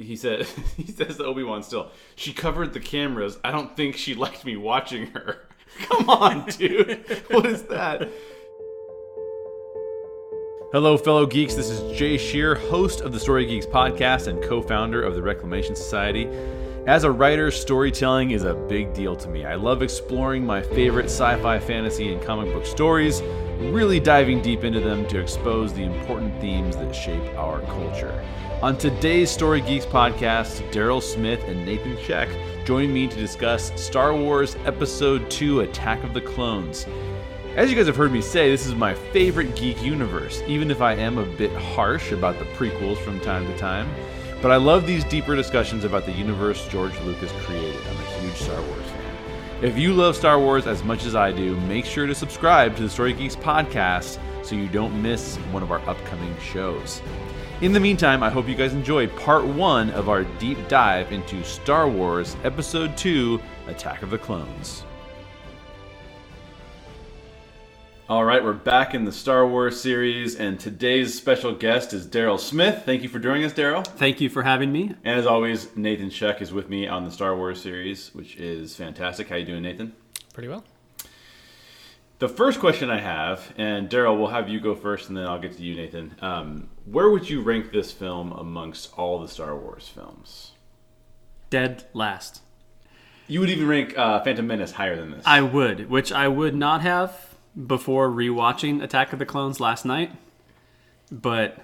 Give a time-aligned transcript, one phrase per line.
[0.00, 0.46] he said
[0.76, 1.90] he says to Obi Wan still.
[2.16, 3.38] She covered the cameras.
[3.44, 5.46] I don't think she liked me watching her.
[5.82, 7.22] Come on, dude.
[7.30, 8.08] what is that?
[10.72, 11.54] Hello, fellow geeks.
[11.54, 15.22] This is Jay Shear, host of the Story Geeks podcast and co founder of the
[15.22, 16.28] Reclamation Society.
[16.86, 19.44] As a writer, storytelling is a big deal to me.
[19.44, 23.20] I love exploring my favorite sci fi, fantasy, and comic book stories,
[23.60, 28.24] really diving deep into them to expose the important themes that shape our culture.
[28.62, 32.28] On today's Story Geeks podcast, Daryl Smith and Nathan Sheck
[32.64, 36.86] join me to discuss Star Wars Episode 2 Attack of the Clones.
[37.56, 40.80] As you guys have heard me say, this is my favorite geek universe, even if
[40.80, 43.88] I am a bit harsh about the prequels from time to time.
[44.40, 47.80] But I love these deeper discussions about the universe George Lucas created.
[47.86, 48.89] I'm a huge Star Wars.
[49.62, 52.82] If you love Star Wars as much as I do, make sure to subscribe to
[52.82, 57.02] the Story Geeks podcast so you don't miss one of our upcoming shows.
[57.60, 61.44] In the meantime, I hope you guys enjoyed part one of our deep dive into
[61.44, 64.86] Star Wars Episode 2 Attack of the Clones.
[68.10, 72.40] All right, we're back in the Star Wars series, and today's special guest is Daryl
[72.40, 72.82] Smith.
[72.84, 73.86] Thank you for joining us, Daryl.
[73.86, 74.96] Thank you for having me.
[75.04, 78.74] And as always, Nathan Sheck is with me on the Star Wars series, which is
[78.74, 79.28] fantastic.
[79.28, 79.92] How you doing, Nathan?
[80.34, 80.64] Pretty well.
[82.18, 85.38] The first question I have, and Daryl, we'll have you go first, and then I'll
[85.38, 86.16] get to you, Nathan.
[86.20, 90.50] Um, where would you rank this film amongst all the Star Wars films?
[91.48, 92.42] Dead last.
[93.28, 95.22] You would even rank uh, Phantom Menace higher than this.
[95.24, 97.29] I would, which I would not have
[97.66, 100.12] before rewatching Attack of the Clones last night.
[101.12, 101.58] But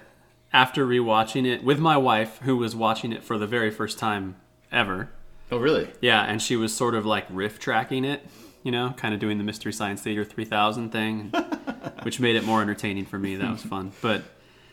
[0.53, 4.35] after rewatching it with my wife, who was watching it for the very first time
[4.71, 5.09] ever,
[5.51, 5.89] oh, really?
[6.01, 8.25] yeah, and she was sort of like riff tracking it,
[8.63, 11.31] you know, kind of doing the Mystery Science Theater 3000 thing,
[12.03, 13.35] which made it more entertaining for me.
[13.35, 13.93] That was fun.
[14.01, 14.23] But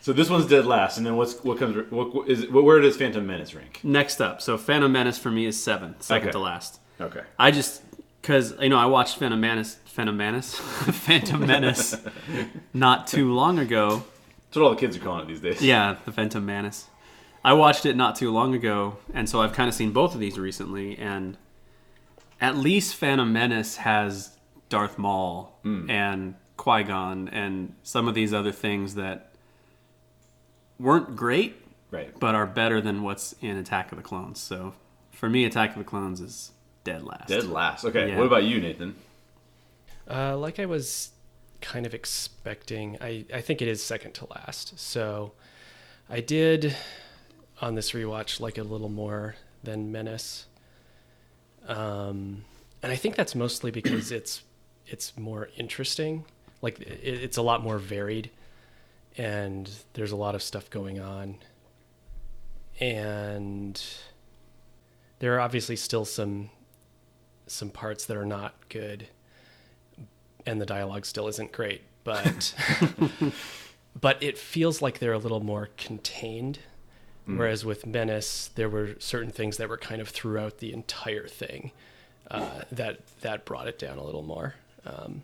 [0.00, 1.90] So this one's dead last, and then what's what comes?
[1.90, 3.80] What, is what, where does Phantom Menace rank?
[3.84, 6.32] next up, so Phantom Menace for me is seven, second Okay.
[6.32, 6.80] to last.
[7.00, 7.22] Okay.
[7.38, 7.82] I just
[8.24, 11.94] because you know I watched Phantom Menace, Phantom Menace, Phantom Menace,
[12.72, 14.02] not too long ago.
[14.46, 15.60] That's what all the kids are calling it these days.
[15.60, 16.86] Yeah, the Phantom Menace.
[17.44, 20.20] I watched it not too long ago, and so I've kind of seen both of
[20.20, 20.96] these recently.
[20.96, 21.36] And
[22.40, 24.38] at least Phantom Menace has
[24.70, 25.90] Darth Maul hmm.
[25.90, 29.34] and Qui Gon and some of these other things that
[30.78, 31.56] weren't great,
[31.90, 32.18] Right.
[32.18, 34.40] but are better than what's in Attack of the Clones.
[34.40, 34.72] So
[35.10, 36.52] for me, Attack of the Clones is
[36.84, 37.28] dead last.
[37.28, 37.84] Dead last.
[37.84, 38.10] Okay.
[38.10, 38.18] Yeah.
[38.18, 38.94] What about you, Nathan?
[40.08, 41.10] Uh, like I was
[41.60, 44.78] kind of expecting, I, I think it is second to last.
[44.78, 45.32] So
[46.08, 46.76] I did
[47.60, 50.46] on this rewatch like a little more than Menace.
[51.66, 52.44] Um,
[52.82, 54.42] and I think that's mostly because it's
[54.86, 56.26] it's more interesting.
[56.60, 58.30] Like it, it's a lot more varied,
[59.16, 61.36] and there's a lot of stuff going on.
[62.78, 63.82] And
[65.20, 66.50] there are obviously still some
[67.46, 69.08] some parts that are not good
[70.46, 72.54] and the dialogue still isn't great but
[74.00, 76.58] but it feels like they're a little more contained
[77.26, 81.72] whereas with menace there were certain things that were kind of throughout the entire thing
[82.30, 85.22] uh, that that brought it down a little more um,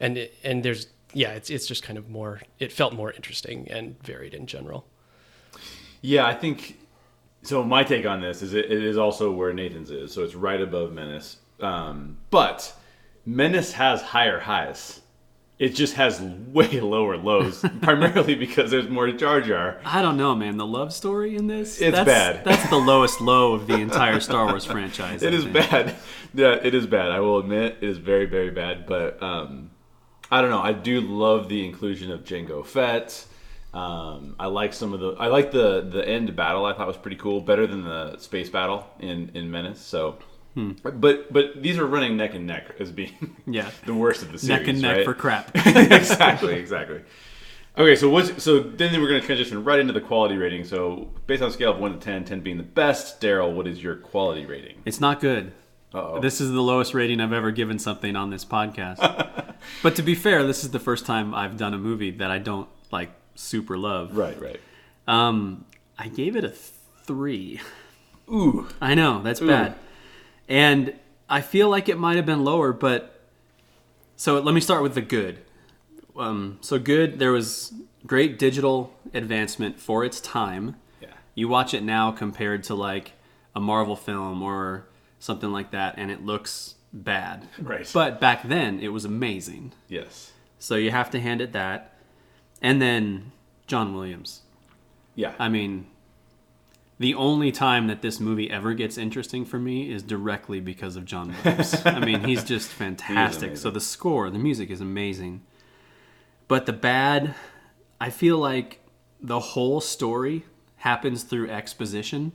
[0.00, 3.68] and it, and there's yeah it's it's just kind of more it felt more interesting
[3.70, 4.86] and varied in general
[6.02, 6.78] Yeah, I think.
[7.42, 10.12] So my take on this is it, it is also where Nathan's is.
[10.12, 11.38] So it's right above Menace.
[11.60, 12.74] Um, but
[13.24, 15.00] Menace has higher highs.
[15.58, 19.80] It just has way lower lows, primarily because there's more Jar Jar.
[19.84, 20.56] I don't know, man.
[20.56, 22.44] The love story in this, It's that's, bad.
[22.44, 25.22] That's the lowest low of the entire Star Wars franchise.
[25.22, 25.54] It I is think.
[25.54, 25.96] bad.
[26.34, 27.12] Yeah, it is bad.
[27.12, 28.84] I will admit it is very, very bad.
[28.84, 29.70] But um,
[30.30, 30.60] I don't know.
[30.60, 33.24] I do love the inclusion of Jango Fett.
[33.72, 35.12] Um, I like some of the.
[35.12, 36.64] I like the the end battle.
[36.64, 37.40] I thought was pretty cool.
[37.40, 39.80] Better than the space battle in in Menace.
[39.80, 40.18] So,
[40.54, 43.26] but but these are running neck and neck as being Hmm.
[43.52, 43.70] Yeah.
[43.86, 44.58] the worst of the series.
[44.60, 45.04] Neck and neck right?
[45.04, 45.50] for crap.
[45.54, 47.02] exactly, exactly.
[47.76, 50.64] Okay, so what's so then we're going to transition right into the quality rating.
[50.64, 53.66] So based on a scale of one to 10, 10 being the best, Daryl, what
[53.66, 54.76] is your quality rating?
[54.84, 55.52] It's not good.
[55.92, 56.20] Uh-oh.
[56.20, 59.54] This is the lowest rating I've ever given something on this podcast.
[59.82, 62.38] but to be fair, this is the first time I've done a movie that I
[62.38, 64.16] don't like super love.
[64.16, 64.60] Right, right.
[65.08, 65.64] Um,
[65.98, 67.60] I gave it a three.
[68.28, 69.74] Ooh, I know that's bad,
[70.48, 70.94] and
[71.28, 72.72] I feel like it might have been lower.
[72.72, 73.20] But
[74.16, 75.38] so let me start with the good.
[76.16, 77.18] Um, so good.
[77.18, 77.72] There was
[78.06, 80.76] great digital advancement for its time.
[81.00, 81.08] yeah.
[81.34, 83.12] You watch it now compared to like
[83.54, 84.86] a Marvel film or
[85.18, 87.48] something like that, and it looks bad.
[87.58, 87.88] Right.
[87.92, 89.72] But back then, it was amazing.
[89.88, 90.32] Yes.
[90.58, 91.92] So you have to hand it that.
[92.62, 93.32] And then
[93.66, 94.42] John Williams.
[95.14, 95.34] Yeah.
[95.38, 95.86] I mean,
[97.04, 101.04] the only time that this movie ever gets interesting for me is directly because of
[101.04, 101.74] John Williams.
[101.84, 103.48] I mean, he's just fantastic.
[103.48, 103.56] amazing.
[103.56, 105.42] so the score, the music is amazing.
[106.48, 107.34] But the bad,
[108.00, 108.80] I feel like
[109.20, 110.46] the whole story
[110.76, 112.32] happens through exposition,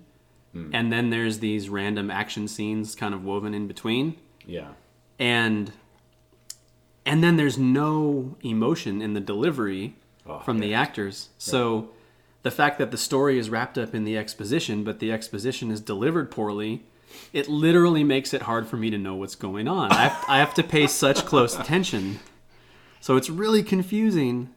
[0.54, 0.70] hmm.
[0.72, 4.74] and then there's these random action scenes kind of woven in between Yeah.
[5.18, 5.72] and
[7.08, 9.96] and then there's no emotion in the delivery
[10.28, 11.90] Oh, from the actors so
[12.44, 15.82] the fact that the story is wrapped up in the exposition but the exposition is
[15.82, 16.84] delivered poorly
[17.34, 20.38] it literally makes it hard for me to know what's going on i have, I
[20.38, 22.20] have to pay such close attention
[23.00, 24.50] so it's really confusing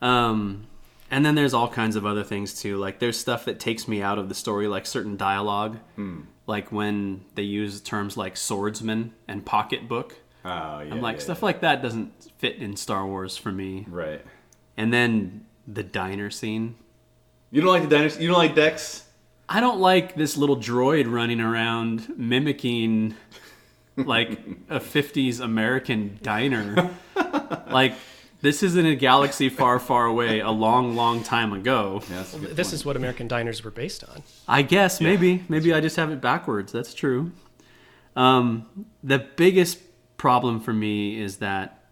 [0.00, 0.66] um
[1.10, 4.02] and then there's all kinds of other things too like there's stuff that takes me
[4.02, 5.78] out of the story like certain dialogue
[6.46, 10.92] like when they use terms like swordsman and pocketbook Oh, yeah.
[10.92, 11.44] I'm like yeah, stuff yeah.
[11.44, 13.86] like that doesn't fit in Star Wars for me.
[13.88, 14.24] Right.
[14.76, 16.74] And then the diner scene.
[17.52, 18.20] You don't like the dinosaurs?
[18.20, 19.04] You don't like Dex?
[19.48, 23.14] I don't like this little droid running around mimicking
[23.96, 24.30] like
[24.70, 26.90] a 50s American diner.
[27.70, 27.92] like
[28.40, 32.02] this is in a galaxy far, far away, a long, long time ago.
[32.08, 32.74] Yeah, that's a good This point.
[32.74, 34.22] is what American diners were based on.
[34.48, 36.72] I guess maybe maybe I just have it backwards.
[36.72, 37.32] That's true.
[38.16, 39.78] Um, the biggest
[40.16, 41.84] problem for me is that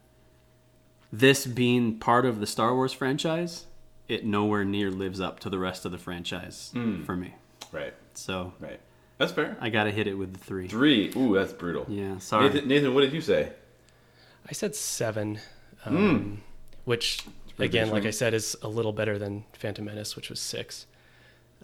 [1.12, 3.66] this being part of the Star Wars franchise,
[4.10, 6.72] it nowhere near lives up to the rest of the franchise
[7.04, 7.34] for me.
[7.72, 7.94] right.
[8.14, 8.80] So Right.
[9.18, 9.56] That's fair.
[9.60, 10.66] I got to hit it with the three.
[10.66, 11.12] Three.
[11.14, 11.84] Ooh, that's brutal.
[11.88, 12.48] Yeah, sorry.
[12.48, 13.52] Nathan, Nathan, what did you say?
[14.48, 15.38] I said seven,
[15.84, 16.40] um,
[16.84, 17.20] which
[17.58, 20.86] again, like I said, is a little better than Phantom Menace, which was six.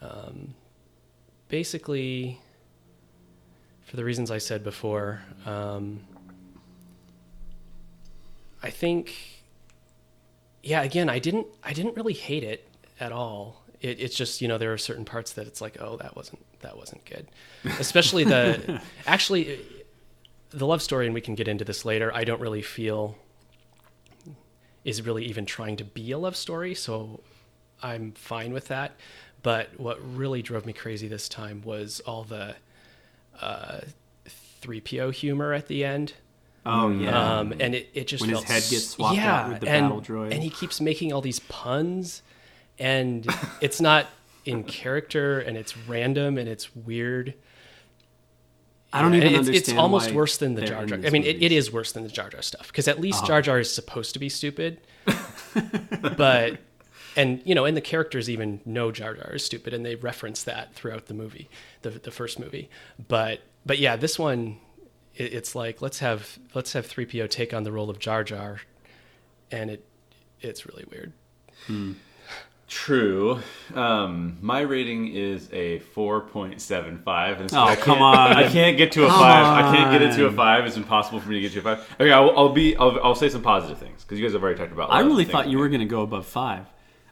[0.02, 0.54] Um,
[1.48, 2.38] basically,
[3.86, 6.00] for the reasons I said before, um,
[8.62, 9.14] I think,
[10.66, 10.82] yeah.
[10.82, 12.68] Again, I didn't, I didn't really hate it
[13.00, 13.62] at all.
[13.80, 16.44] It, it's just you know there are certain parts that it's like, oh, that wasn't
[16.60, 17.28] that wasn't good.
[17.78, 19.60] Especially the, actually,
[20.50, 22.12] the love story, and we can get into this later.
[22.14, 23.16] I don't really feel
[24.84, 27.20] is really even trying to be a love story, so
[27.82, 28.96] I'm fine with that.
[29.42, 32.54] But what really drove me crazy this time was all the
[33.40, 33.80] uh,
[34.62, 36.14] 3PO humor at the end.
[36.66, 37.38] Oh yeah.
[37.38, 39.84] Um, and it, it just When his head gets swapped out yeah, with the and,
[39.88, 40.32] battle droid.
[40.32, 42.22] and he keeps making all these puns,
[42.78, 43.26] and
[43.60, 44.06] it's not
[44.44, 47.34] in character, and it's random, and it's weird.
[48.92, 49.56] I don't even it's, understand.
[49.56, 50.98] it's almost worse than the Jar Jar.
[51.04, 53.26] I mean, it, it is worse than the Jar Jar stuff because at least Oh.
[53.26, 54.80] Jar Jar is supposed to be stupid,
[56.16, 56.58] but
[57.16, 60.42] and you know, and the characters even know Jar Jar is stupid, and they reference
[60.44, 61.48] that throughout the movie,
[61.82, 62.70] the the first movie.
[63.08, 64.58] But but yeah, this one,
[65.16, 68.22] it, it's like let's have let's have three PO take on the role of Jar
[68.24, 68.60] Jar,
[69.50, 69.84] and it
[70.40, 71.12] it's really weird.
[72.68, 73.38] True.
[73.76, 77.40] Um, my rating is a 4.75.
[77.40, 78.32] And so Oh, I come on.
[78.32, 79.64] I can't get to a Come 5.
[79.64, 80.66] I can't get it to a 5.
[80.66, 81.96] It's impossible for me to get to a 5.
[82.00, 82.76] Okay, I'll, I'll be.
[82.76, 84.90] I'll, I'll say some positive things because you guys have already talked about.
[84.90, 86.66] I really thought you were going to go above five.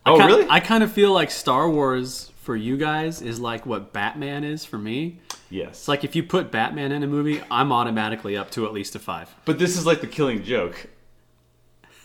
[0.05, 0.47] I Oh, ki- really?
[0.51, 4.65] I kind of feel like Star Wars for you guys is like what Batman is
[4.65, 5.21] for me.
[5.51, 5.69] Yes.
[5.71, 8.95] It's like if you put Batman in a movie, I'm automatically up to at least
[8.95, 9.35] a five.
[9.45, 10.89] but this is like the killing joke.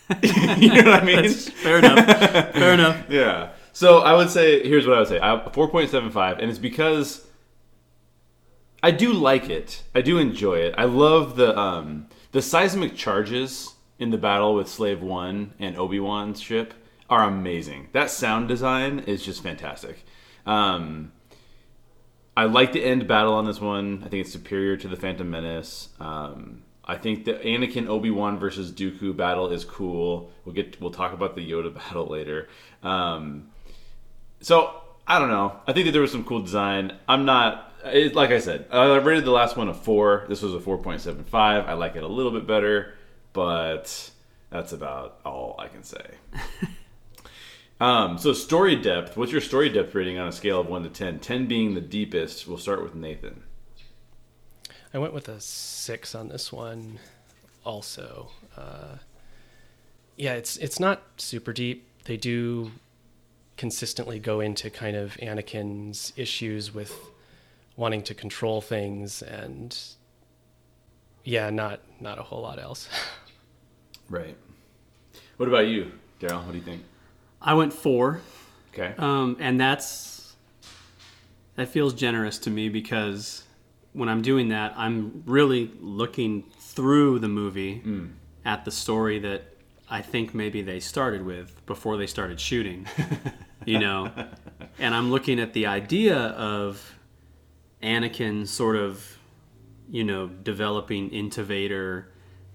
[0.22, 1.28] you know what I mean?
[1.30, 2.06] Fair enough.
[2.52, 3.06] Fair enough.
[3.10, 3.50] Yeah.
[3.72, 5.20] So I would say here's what I would say.
[5.20, 7.26] I have 4.75 and it's because
[8.82, 9.82] I do like it.
[9.94, 10.74] I do enjoy it.
[10.76, 16.40] I love the um the seismic charges in the battle with Slave 1 and Obi-Wan's
[16.40, 16.74] ship
[17.08, 17.88] are amazing.
[17.92, 20.04] That sound design is just fantastic.
[20.46, 21.12] Um
[22.36, 24.02] I like the end battle on this one.
[24.04, 25.88] I think it's superior to the Phantom Menace.
[25.98, 30.32] Um, I think the Anakin Obi Wan versus Dooku battle is cool.
[30.44, 32.48] We'll get we'll talk about the Yoda battle later.
[32.82, 33.50] Um,
[34.40, 35.60] so I don't know.
[35.66, 36.96] I think that there was some cool design.
[37.08, 38.66] I'm not it, like I said.
[38.70, 40.24] I rated the last one a four.
[40.28, 41.66] This was a four point seven five.
[41.66, 42.94] I like it a little bit better,
[43.32, 44.10] but
[44.50, 46.04] that's about all I can say.
[47.80, 49.16] Um, so story depth.
[49.16, 51.20] What's your story depth rating on a scale of one to 10?
[51.20, 52.46] 10 being the deepest.
[52.46, 53.42] We'll start with Nathan.
[54.92, 56.98] I went with a six on this one,
[57.64, 58.30] also.
[58.56, 58.96] Uh,
[60.16, 61.86] yeah, it's it's not super deep.
[62.04, 62.72] They do
[63.56, 66.94] consistently go into kind of Anakin's issues with
[67.76, 69.78] wanting to control things, and
[71.24, 72.88] yeah, not not a whole lot else.
[74.10, 74.36] Right.
[75.36, 76.44] What about you, Daryl?
[76.44, 76.82] What do you think?
[77.42, 78.20] I went four,
[78.72, 78.94] Okay.
[78.98, 80.34] um, and that's
[81.56, 83.44] that feels generous to me because
[83.92, 87.82] when I'm doing that, I'm really looking through the movie
[88.44, 89.42] at the story that
[89.90, 92.86] I think maybe they started with before they started shooting.
[93.66, 94.10] you know,
[94.78, 96.94] and I'm looking at the idea of
[97.82, 99.18] Anakin sort of,
[99.90, 102.08] you know, developing into Vader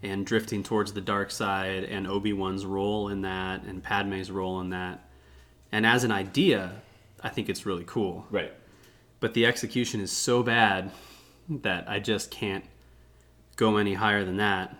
[0.05, 4.62] and drifting towards the dark side, and Obi Wan's role in that, and Padme's role
[4.62, 5.09] in that.
[5.71, 6.71] And as an idea,
[7.21, 8.25] I think it's really cool.
[8.29, 8.53] Right.
[9.19, 10.91] But the execution is so bad
[11.50, 12.65] that I just can't
[13.55, 14.75] go any higher than that.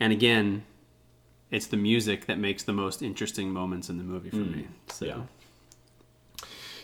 [0.00, 0.64] And again,
[1.50, 4.52] it's the music that makes the most interesting moments in the movie for hmm.
[4.52, 4.68] me.
[4.88, 5.20] So yeah.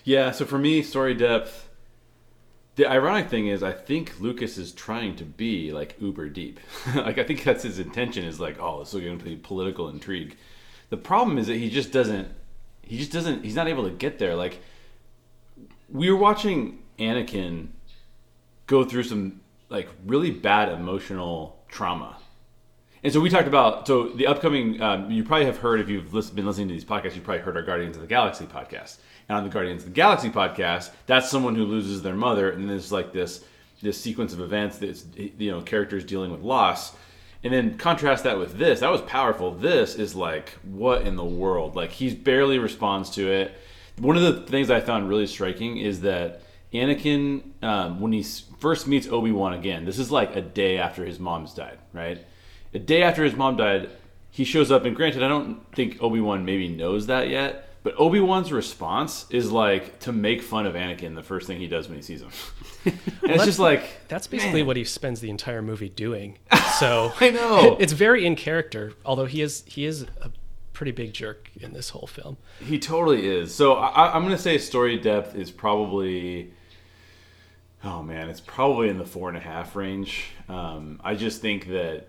[0.04, 1.68] Yeah, so for me, story depth.
[2.76, 6.58] The ironic thing is, I think Lucas is trying to be like uber deep.
[6.94, 8.24] like I think that's his intention.
[8.24, 10.36] Is like, oh, this is going to be political intrigue.
[10.90, 12.28] The problem is that he just doesn't.
[12.82, 13.44] He just doesn't.
[13.44, 14.34] He's not able to get there.
[14.34, 14.60] Like
[15.88, 17.68] we were watching Anakin
[18.66, 22.16] go through some like really bad emotional trauma.
[23.02, 24.80] And so we talked about so the upcoming.
[24.82, 27.56] Um, you probably have heard if you've been listening to these podcasts, you've probably heard
[27.56, 28.96] our Guardians of the Galaxy podcast.
[29.28, 32.68] And on the Guardians of the Galaxy podcast, that's someone who loses their mother, and
[32.68, 33.44] there's like this
[33.82, 36.94] this sequence of events that's you know characters dealing with loss.
[37.42, 38.80] And then contrast that with this.
[38.80, 39.50] That was powerful.
[39.50, 41.76] This is like what in the world?
[41.76, 43.54] Like he's barely responds to it.
[43.98, 46.40] One of the things I found really striking is that
[46.72, 48.22] Anakin, um, when he
[48.58, 52.18] first meets Obi Wan again, this is like a day after his mom's died, right?
[52.74, 53.90] A day after his mom died,
[54.30, 57.94] he shows up, and granted, I don't think Obi Wan maybe knows that yet, but
[57.98, 61.86] Obi Wan's response is like to make fun of Anakin the first thing he does
[61.86, 62.30] when he sees him.
[62.86, 66.38] and it's just like, That's basically what he spends the entire movie doing.
[66.78, 67.76] So I know.
[67.78, 70.32] it's very in character, although he is he is a
[70.72, 72.36] pretty big jerk in this whole film.
[72.58, 73.54] He totally is.
[73.54, 76.52] So I, I'm going to say story depth is probably.
[77.84, 80.24] Oh man, it's probably in the four and a half range.
[80.48, 82.08] Um, I just think that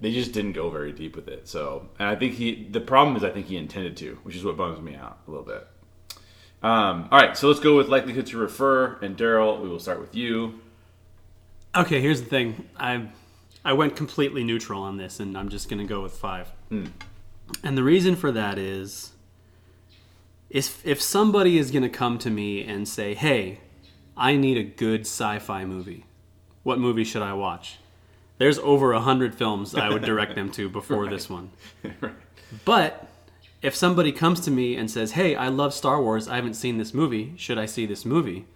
[0.00, 1.48] they just didn't go very deep with it.
[1.48, 2.64] So, and I think he.
[2.70, 5.30] The problem is, I think he intended to, which is what bums me out a
[5.30, 5.66] little bit.
[6.62, 8.98] Um, all right, so let's go with likelihood to refer.
[9.00, 10.60] And Daryl, we will start with you.
[11.76, 12.68] Okay, here's the thing.
[12.76, 13.08] I
[13.64, 16.50] I went completely neutral on this, and I'm just gonna go with five.
[16.70, 19.12] And the reason for that is,
[20.50, 23.60] is if somebody is gonna come to me and say, "Hey,
[24.16, 26.04] I need a good sci-fi movie.
[26.62, 27.78] What movie should I watch?"
[28.38, 31.50] There's over a hundred films I would direct them to before this one.
[32.00, 32.12] right.
[32.64, 33.06] But
[33.62, 36.28] if somebody comes to me and says, "Hey, I love Star Wars.
[36.28, 37.34] I haven't seen this movie.
[37.36, 38.46] Should I see this movie?"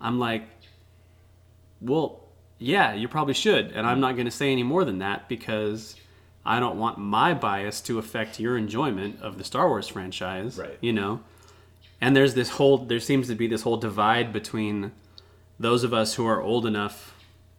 [0.00, 0.42] I'm like,
[1.80, 2.20] "Well,
[2.58, 5.96] yeah, you probably should." And I'm not going to say any more than that because
[6.44, 10.78] I don't want my bias to affect your enjoyment of the Star Wars franchise, Right.
[10.80, 11.20] you know.
[12.00, 14.92] And there's this whole there seems to be this whole divide between
[15.58, 17.14] those of us who are old enough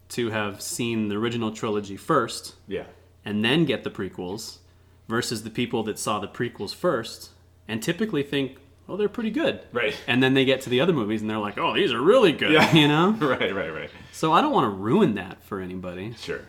[0.09, 2.85] to have seen the original trilogy first Yeah.
[3.25, 4.57] and then get the prequels
[5.07, 7.31] versus the people that saw the prequels first
[7.67, 8.57] and typically think,
[8.89, 9.61] oh, they're pretty good.
[9.73, 9.95] Right.
[10.07, 12.31] And then they get to the other movies and they're like, oh, these are really
[12.31, 12.51] good.
[12.53, 12.73] Yeah.
[12.73, 13.11] You know?
[13.21, 13.53] right.
[13.53, 13.69] Right.
[13.73, 13.89] Right.
[14.13, 16.13] So I don't want to ruin that for anybody.
[16.19, 16.41] Sure.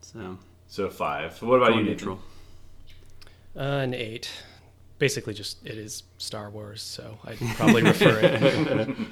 [0.00, 1.40] So So five.
[1.42, 2.20] What about you, neutral.
[3.56, 4.30] Uh, an eight.
[4.98, 8.96] Basically, just it is Star Wars, so I'd probably refer it.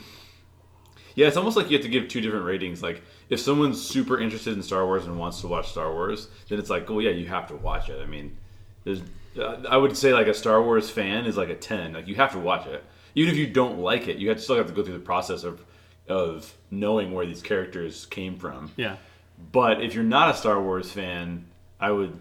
[1.15, 2.83] Yeah, it's almost like you have to give two different ratings.
[2.83, 6.59] Like, if someone's super interested in Star Wars and wants to watch Star Wars, then
[6.59, 8.01] it's like, oh yeah, you have to watch it.
[8.03, 8.37] I mean,
[8.85, 9.01] there's,
[9.39, 11.93] uh, I would say like a Star Wars fan is like a ten.
[11.93, 14.17] Like you have to watch it, even if you don't like it.
[14.19, 15.65] You have, still have to go through the process of
[16.09, 18.73] of knowing where these characters came from.
[18.77, 18.97] Yeah.
[19.53, 21.47] But if you're not a Star Wars fan,
[21.81, 22.19] I would,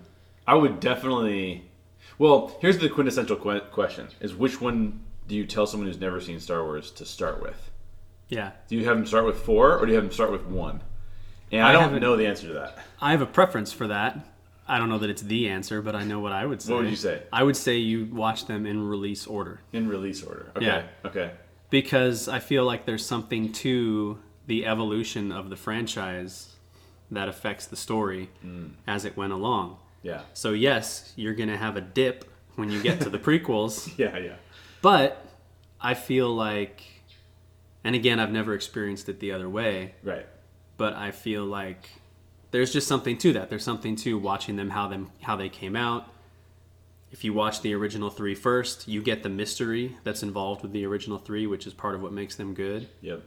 [0.47, 1.65] I would definitely.
[2.17, 6.19] Well, here's the quintessential que- question: Is which one do you tell someone who's never
[6.19, 7.70] seen Star Wars to start with?
[8.31, 8.51] Yeah.
[8.67, 10.81] Do you have them start with four or do you have them start with one?
[11.51, 12.79] And I, I don't know the answer to that.
[12.99, 14.17] I have a preference for that.
[14.67, 16.71] I don't know that it's the answer, but I know what I would say.
[16.71, 17.23] What would you say?
[17.33, 19.59] I would say you watch them in release order.
[19.73, 20.49] In release order.
[20.55, 20.65] Okay.
[20.65, 20.83] Yeah.
[21.05, 21.31] Okay.
[21.69, 26.55] because I feel like there's something to the evolution of the franchise
[27.11, 28.67] that affects the story hmm.
[28.87, 29.77] as it went along.
[30.03, 30.21] Yeah.
[30.33, 34.17] So yes, you're going to have a dip when you get to the prequels, Yeah.
[34.17, 34.35] Yeah.
[34.81, 35.25] but
[35.81, 36.83] I feel like
[37.83, 40.25] and again, I've never experienced it the other way, Right.
[40.77, 41.89] but I feel like
[42.51, 43.49] there's just something to that.
[43.49, 46.07] There's something to watching them how them how they came out.
[47.11, 50.85] If you watch the original three first, you get the mystery that's involved with the
[50.85, 52.87] original three, which is part of what makes them good.
[53.01, 53.21] Yep.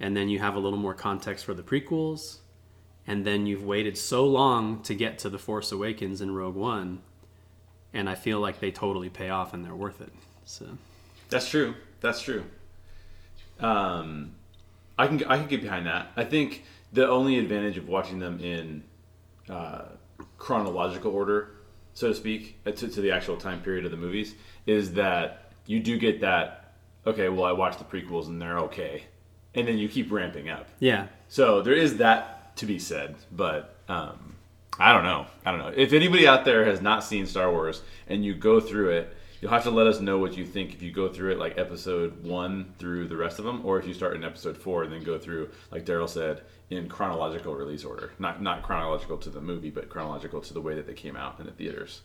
[0.00, 2.38] And then you have a little more context for the prequels.
[3.08, 7.00] And then you've waited so long to get to The Force Awakens and Rogue One.
[7.92, 10.12] And I feel like they totally pay off and they're worth it.
[10.44, 10.66] So
[11.30, 11.74] That's true.
[12.00, 12.44] That's true.
[13.60, 14.34] Um,
[14.98, 16.12] I can I can get behind that.
[16.16, 18.82] I think the only advantage of watching them in
[19.48, 19.84] uh,
[20.38, 21.50] chronological order,
[21.94, 24.34] so to speak, uh, to, to the actual time period of the movies,
[24.66, 26.58] is that you do get that
[27.06, 29.04] okay, well, I watched the prequels and they're okay,
[29.54, 30.68] and then you keep ramping up.
[30.78, 31.06] Yeah.
[31.28, 34.36] So there is that to be said, but um,
[34.78, 35.26] I don't know.
[35.44, 35.72] I don't know.
[35.74, 39.50] If anybody out there has not seen Star Wars and you go through it, you'll
[39.50, 42.24] have to let us know what you think if you go through it like episode
[42.24, 45.02] one through the rest of them, or if you start in episode four and then
[45.02, 48.12] go through, like Daryl said, in chronological release order.
[48.18, 51.38] Not not chronological to the movie, but chronological to the way that they came out
[51.40, 52.02] in the theaters.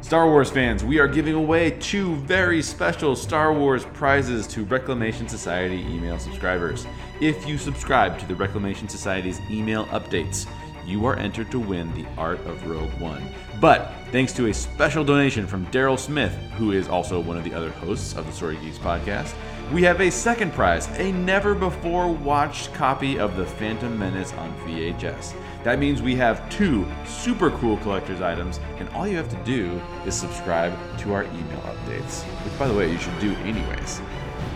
[0.00, 5.26] Star Wars fans, we are giving away two very special Star Wars prizes to Reclamation
[5.28, 6.86] Society email subscribers.
[7.22, 10.46] If you subscribe to the Reclamation Society's email updates,
[10.86, 13.22] you are entered to win the Art of Rogue One.
[13.60, 17.54] But thanks to a special donation from Daryl Smith, who is also one of the
[17.54, 19.34] other hosts of the Story Geeks podcast,
[19.72, 24.52] we have a second prize a never before watched copy of The Phantom Menace on
[24.60, 25.34] VHS.
[25.62, 29.80] That means we have two super cool collector's items, and all you have to do
[30.04, 34.02] is subscribe to our email updates, which, by the way, you should do anyways.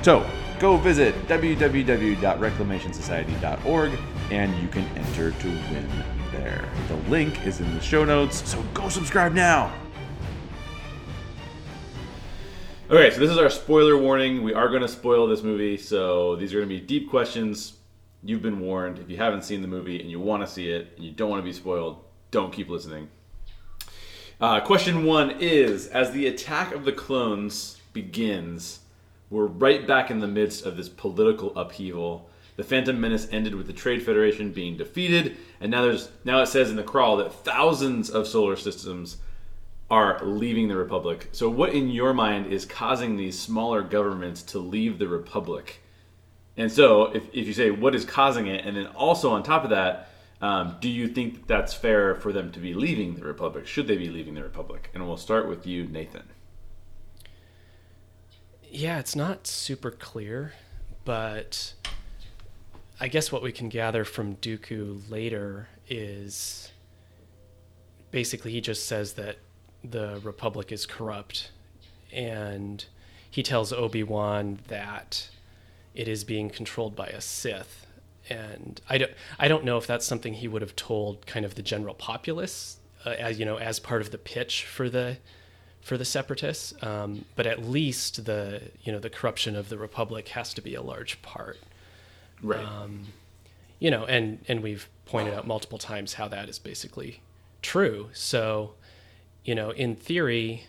[0.03, 3.99] So, go visit www.reclamationsociety.org
[4.31, 5.89] and you can enter to win
[6.49, 6.69] there.
[6.89, 9.73] The link is in the show notes, so go subscribe now.
[12.91, 14.43] Okay, so this is our spoiler warning.
[14.43, 17.75] We are going to spoil this movie, so these are going to be deep questions.
[18.25, 18.99] You've been warned.
[18.99, 21.29] If you haven't seen the movie and you want to see it and you don't
[21.29, 23.09] want to be spoiled, don't keep listening.
[24.41, 28.81] Uh, question one is As the attack of the clones begins,
[29.29, 32.28] we're right back in the midst of this political upheaval.
[32.59, 36.49] The Phantom Menace ended with the Trade Federation being defeated, and now there's now it
[36.49, 39.19] says in the crawl that thousands of solar systems
[39.89, 41.29] are leaving the Republic.
[41.31, 45.81] So, what in your mind is causing these smaller governments to leave the Republic?
[46.57, 49.63] And so, if, if you say what is causing it, and then also on top
[49.63, 50.11] of that,
[50.43, 53.69] um, do you think that that's fair for them to be leaving the Republic?
[53.69, 54.91] Should they be leaving the Republic?
[54.95, 56.29] And we'll start with you, Nathan.
[58.69, 60.55] Yeah, it's not super clear,
[61.05, 61.75] but
[63.01, 66.73] I guess what we can gather from Dooku later is
[68.11, 69.37] basically he just says that
[69.85, 71.53] the Republic is corrupt,
[72.13, 72.85] and
[73.31, 75.29] he tells Obi Wan that
[75.95, 77.87] it is being controlled by a Sith.
[78.29, 81.55] And I don't, I don't know if that's something he would have told kind of
[81.55, 85.19] the general populace, uh, as you know, as part of the pitch for the
[85.81, 86.75] for the separatists.
[86.83, 90.75] Um, but at least the you know the corruption of the republic has to be
[90.75, 91.59] a large part.
[92.43, 92.65] Right.
[92.65, 93.07] Um,
[93.79, 97.23] you know, and and we've pointed out multiple times how that is basically
[97.63, 98.11] true.
[98.13, 98.75] So,
[99.45, 100.67] you know, in theory,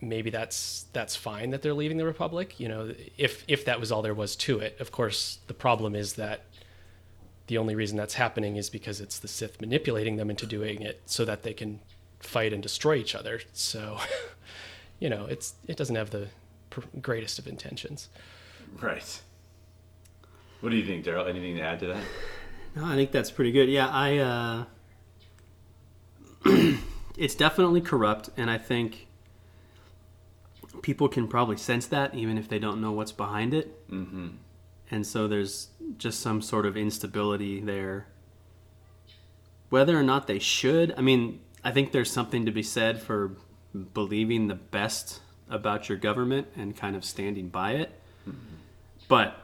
[0.00, 2.58] maybe that's that's fine that they're leaving the republic.
[2.58, 4.78] You know, if if that was all there was to it.
[4.80, 6.44] Of course, the problem is that
[7.46, 11.02] the only reason that's happening is because it's the Sith manipulating them into doing it
[11.06, 11.80] so that they can
[12.20, 13.40] fight and destroy each other.
[13.52, 13.98] So,
[14.98, 16.28] you know, it's it doesn't have the
[16.70, 18.08] pr- greatest of intentions.
[18.80, 19.20] right.
[20.62, 21.28] What do you think, Daryl?
[21.28, 22.02] Anything to add to that?
[22.74, 23.68] No, I think that's pretty good.
[23.68, 24.16] Yeah, I.
[24.16, 24.64] Uh,
[27.18, 29.08] it's definitely corrupt, and I think
[30.80, 33.90] people can probably sense that even if they don't know what's behind it.
[33.90, 34.28] Mm-hmm.
[34.90, 38.06] And so there's just some sort of instability there.
[39.68, 43.36] Whether or not they should, I mean, I think there's something to be said for
[43.92, 45.20] believing the best
[45.50, 48.00] about your government and kind of standing by it.
[49.08, 49.36] But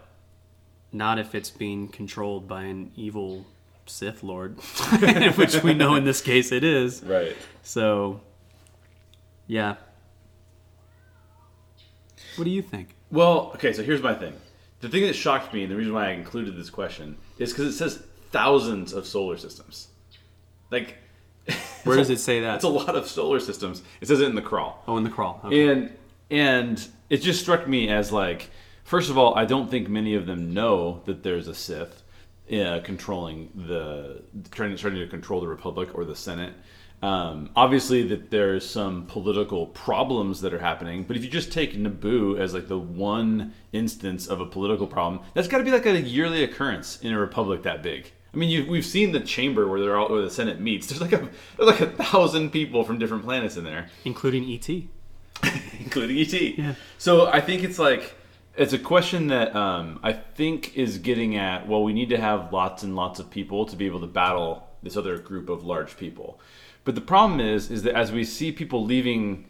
[0.93, 3.47] not if it's being controlled by an evil
[3.87, 4.59] Sith Lord,
[5.37, 7.03] which we know in this case it is.
[7.03, 7.37] Right.
[7.63, 8.21] So,
[9.47, 9.77] yeah.
[12.37, 12.95] What do you think?
[13.11, 14.35] Well, okay, so here's my thing.
[14.81, 17.67] The thing that shocked me, and the reason why I included this question, is because
[17.67, 19.89] it says thousands of solar systems.
[20.71, 20.97] Like,
[21.85, 22.57] Where does it say that?
[22.57, 23.83] It's a lot of solar systems.
[24.01, 24.83] It says it in the crawl.
[24.87, 25.41] Oh, in the crawl.
[25.45, 25.69] Okay.
[25.69, 25.93] And
[26.31, 28.51] and it just struck me as like,
[28.89, 32.03] first of all, I don't think many of them know that there's a Sith
[32.51, 36.55] uh, controlling the trying to starting to control the Republic or the Senate.
[37.01, 41.75] Um, obviously, that there's some political problems that are happening, but if you just take
[41.75, 45.87] Naboo as like the one instance of a political problem, that's got to be like
[45.87, 48.11] a yearly occurrence in a republic that big.
[48.35, 50.87] I mean, we've seen the chamber where they're all where the Senate meets.
[50.87, 54.89] There's like a there's like a thousand people from different planets in there Including E.T.
[55.79, 56.33] including ET.
[56.33, 56.75] Yeah.
[56.99, 58.15] So I think it's like
[58.59, 61.69] it's a question that um, I think is getting at.
[61.69, 64.69] Well, we need to have lots and lots of people to be able to battle
[64.83, 66.41] this other group of large people.
[66.85, 69.47] But the problem is, is that as we see people leaving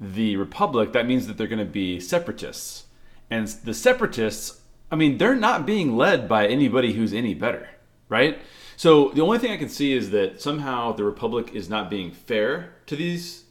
[0.00, 2.86] the republic, that means that they're going to be separatists,
[3.30, 4.60] and the separatists.
[4.90, 7.68] I mean, they're not being led by anybody who's any better,
[8.08, 8.38] right?
[8.76, 12.12] So the only thing I can see is that somehow the republic is not being
[12.12, 13.45] fair to these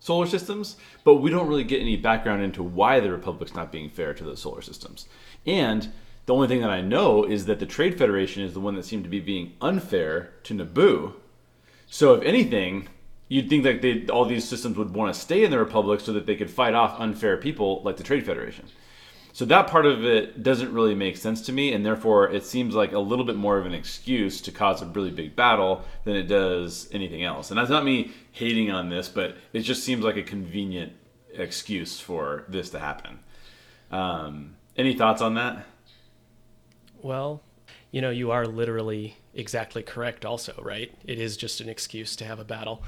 [0.00, 3.88] solar systems, but we don't really get any background into why the Republic's not being
[3.88, 5.06] fair to those solar systems.
[5.46, 5.92] And
[6.26, 8.84] the only thing that I know is that the Trade Federation is the one that
[8.84, 11.14] seemed to be being unfair to Naboo.
[11.88, 12.88] So, if anything,
[13.28, 16.12] you'd think that they, all these systems would want to stay in the Republic so
[16.12, 18.66] that they could fight off unfair people like the Trade Federation.
[19.32, 22.74] So that part of it doesn't really make sense to me, and therefore it seems
[22.74, 26.16] like a little bit more of an excuse to cause a really big battle than
[26.16, 27.50] it does anything else.
[27.50, 30.92] And that's not me hating on this, but it just seems like a convenient
[31.32, 33.20] excuse for this to happen.
[33.92, 35.64] Um, any thoughts on that?
[37.02, 37.42] Well,
[37.92, 40.92] you know, you are literally exactly correct, also, right?
[41.04, 42.82] It is just an excuse to have a battle.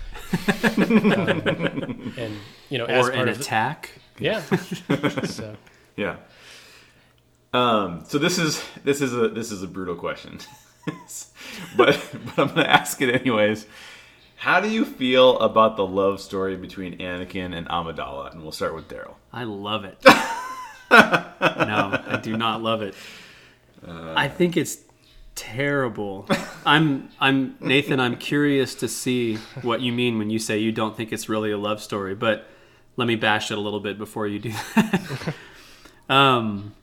[0.77, 2.37] um, and,
[2.69, 3.91] you know, Or part an of the- attack.
[4.19, 4.41] yeah.
[5.25, 5.57] so,
[5.97, 6.17] Yeah.
[7.53, 10.39] Um, so this is this is a this is a brutal question,
[11.77, 13.67] but but I'm gonna ask it anyways.
[14.37, 18.33] How do you feel about the love story between Anakin and Amidala?
[18.33, 19.15] And we'll start with Daryl.
[19.33, 19.99] I love it.
[20.05, 20.11] no,
[20.91, 22.95] I do not love it.
[23.87, 24.79] I think it's
[25.35, 26.27] terrible.
[26.65, 30.97] I'm I'm Nathan, I'm curious to see what you mean when you say you don't
[30.97, 32.49] think it's really a love story, but
[32.97, 35.35] let me bash it a little bit before you do that.
[36.13, 36.75] um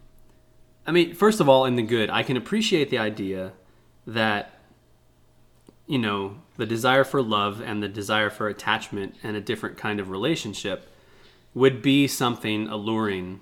[0.87, 3.53] I mean, first of all, in the good, I can appreciate the idea
[4.07, 4.59] that
[5.89, 9.99] you know, the desire for love and the desire for attachment and a different kind
[9.99, 10.87] of relationship
[11.55, 13.41] would be something alluring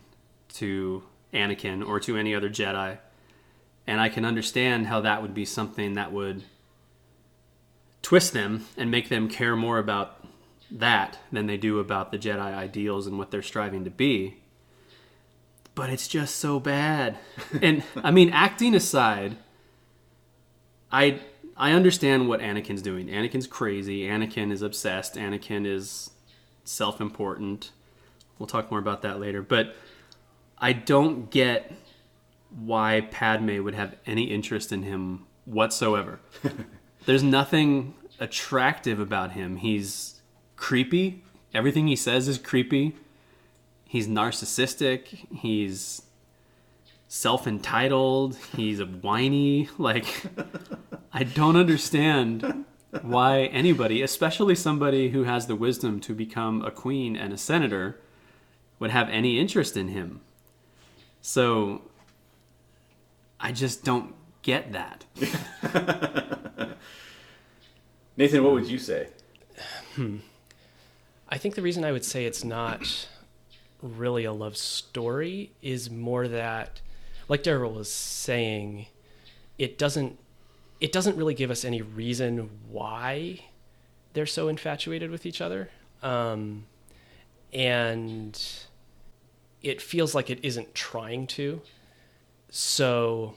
[0.54, 3.00] to Anakin or to any other Jedi.
[3.86, 6.44] And I can understand how that would be something that would
[8.02, 10.26] twist them and make them care more about
[10.72, 14.38] that than they do about the Jedi ideals and what they're striving to be.
[15.78, 17.20] But it's just so bad.
[17.62, 19.38] and I mean, acting aside,
[20.92, 21.20] I
[21.56, 23.08] I understand what Anakin's doing.
[23.10, 24.06] Anakin's crazy.
[24.08, 25.14] Anakin is obsessed.
[25.14, 26.10] Anakin is
[26.64, 27.70] self-important.
[28.40, 29.44] We'll talk more about that later.
[29.44, 29.76] But
[30.58, 31.72] I don't get
[32.50, 36.20] why Padme would have any interest in him whatsoever.
[37.06, 39.58] There's nothing attractive about him.
[39.58, 40.22] He's
[40.56, 41.24] creepy.
[41.54, 42.96] Everything he says is creepy.
[43.88, 45.28] He's narcissistic.
[45.34, 46.02] He's
[47.08, 48.38] self-entitled.
[48.56, 49.70] He's a whiny.
[49.78, 50.06] Like
[51.14, 52.66] I don't understand
[53.02, 58.00] why anybody, especially somebody who has the wisdom to become a queen and a senator,
[58.80, 60.22] would have any interest in him.
[61.22, 61.82] So
[63.40, 65.06] I just don't get that.
[68.18, 69.10] Nathan, what would you say?
[69.96, 70.18] hmm.
[71.30, 73.08] I think the reason I would say it's not
[73.82, 76.82] really a love story is more that,
[77.28, 78.88] like Daryl was saying,
[79.58, 80.18] it doesn't
[80.80, 83.40] it doesn't really give us any reason why
[84.14, 85.70] they're so infatuated with each other,
[86.04, 86.66] um,
[87.52, 88.40] and
[89.64, 91.62] it feels like it isn't trying to.
[92.50, 93.34] So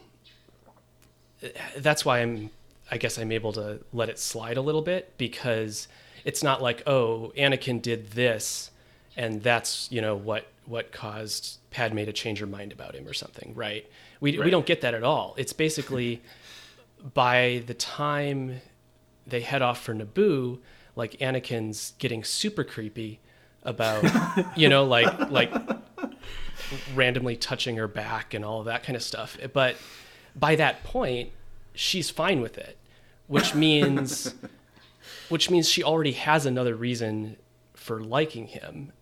[1.79, 2.51] that's why I'm
[2.91, 5.89] I guess I'm able to let it slide a little bit because
[6.25, 8.70] it's not like oh Anakin did this
[9.17, 13.13] and that's you know what what caused Padme to change her mind about him or
[13.13, 13.87] something right?
[14.21, 15.35] We we don't get that at all.
[15.37, 16.23] It's basically
[17.15, 18.61] by the time
[19.27, 20.59] they head off for Naboo
[20.97, 23.21] like Anakin's getting super creepy
[23.63, 24.05] about
[24.57, 25.53] you know like like
[26.95, 29.37] randomly touching her back and all of that kind of stuff.
[29.53, 29.77] But
[30.37, 31.31] by that point,
[31.75, 32.79] she's fine with it,
[33.27, 34.35] which means
[35.29, 37.37] which means she already has another reason
[37.75, 38.93] for liking him,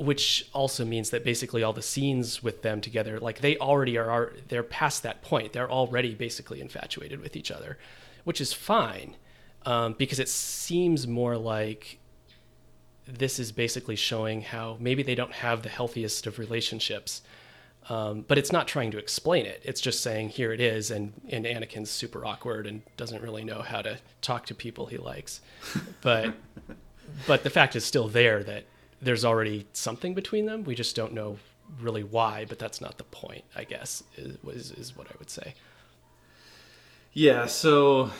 [0.00, 4.10] which also means that basically all the scenes with them together, like they already are,
[4.10, 5.52] are they're past that point.
[5.52, 7.76] They're already basically infatuated with each other,
[8.24, 9.16] which is fine
[9.66, 11.98] um, because it seems more like
[13.06, 17.20] this is basically showing how maybe they don't have the healthiest of relationships.
[17.90, 19.60] Um, but it's not trying to explain it.
[19.64, 23.62] It's just saying here it is, and, and Anakin's super awkward and doesn't really know
[23.62, 25.40] how to talk to people he likes.
[26.00, 26.34] But
[27.26, 28.64] but the fact is still there that
[29.02, 30.64] there's already something between them.
[30.64, 31.38] We just don't know
[31.80, 32.46] really why.
[32.48, 34.02] But that's not the point, I guess.
[34.16, 35.54] Is is, is what I would say.
[37.12, 38.10] Yeah, so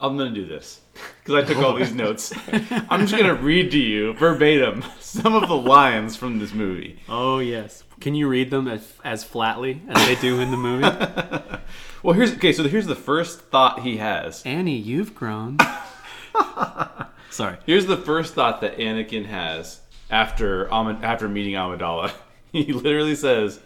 [0.00, 0.80] I'm gonna do this
[1.24, 2.32] because I took all these notes.
[2.90, 7.00] I'm just gonna read to you verbatim some of the lines from this movie.
[7.08, 7.82] Oh yes.
[7.98, 11.56] Can you read them as, as flatly as they do in the movie?
[12.02, 12.52] Well, here's okay.
[12.52, 14.40] So here's the first thought he has.
[14.44, 15.58] Annie, you've grown.
[17.30, 17.56] Sorry.
[17.66, 22.12] Here's the first thought that Anakin has after after meeting Amidala.
[22.52, 23.60] He literally says,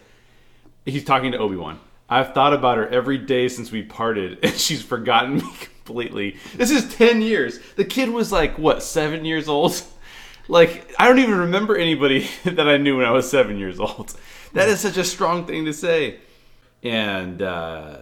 [0.83, 1.79] he's talking to Obi Wan.
[2.09, 6.35] I've thought about her every day since we parted, and she's forgotten me completely.
[6.55, 7.59] This is ten years.
[7.77, 9.81] The kid was like what seven years old.
[10.49, 14.13] like I don't even remember anybody that I knew when I was seven years old.
[14.53, 16.19] That is such a strong thing to say.
[16.83, 17.97] And uh,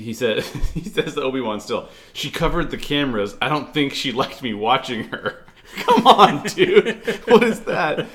[0.00, 0.42] he said,
[0.74, 3.36] he says to Obi Wan still, she covered the cameras.
[3.40, 5.44] I don't think she liked me watching her.
[5.76, 7.20] Come on, dude.
[7.26, 8.06] what is that?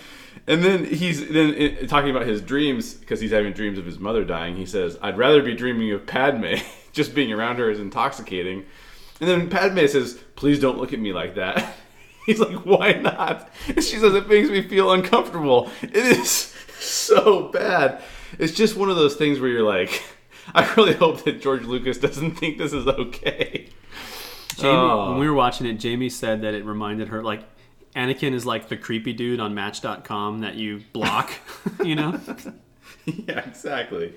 [0.47, 3.97] And then he's then uh, talking about his dreams because he's having dreams of his
[3.97, 4.55] mother dying.
[4.55, 6.55] He says, "I'd rather be dreaming of Padme.
[6.91, 8.65] Just being around her is intoxicating."
[9.19, 11.75] And then Padme says, "Please don't look at me like that."
[12.25, 17.49] He's like, "Why not?" And she says, "It makes me feel uncomfortable." It is so
[17.49, 18.03] bad.
[18.37, 20.03] It's just one of those things where you're like,
[20.55, 23.69] I really hope that George Lucas doesn't think this is okay.
[24.57, 25.09] Jamie, Oh.
[25.11, 27.43] when we were watching it, Jamie said that it reminded her like
[27.95, 31.31] Anakin is like the creepy dude on Match.com that you block,
[31.83, 32.19] you know.
[33.05, 34.13] yeah, exactly.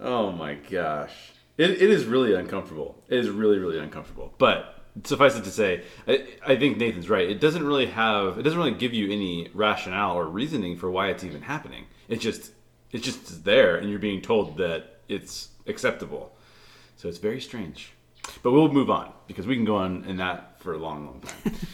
[0.00, 1.12] Oh my gosh.
[1.56, 3.02] It, it is really uncomfortable.
[3.08, 4.34] It is really, really uncomfortable.
[4.38, 7.28] But suffice it to say, I, I think Nathan's right.
[7.28, 11.08] It doesn't really have, it doesn't really give you any rationale or reasoning for why
[11.08, 11.84] it's even happening.
[12.08, 12.52] It just,
[12.92, 16.36] it just is there and you're being told that it's acceptable.
[16.96, 17.92] So it's very strange.
[18.42, 21.20] But we'll move on because we can go on in that for a long, long
[21.20, 21.54] time.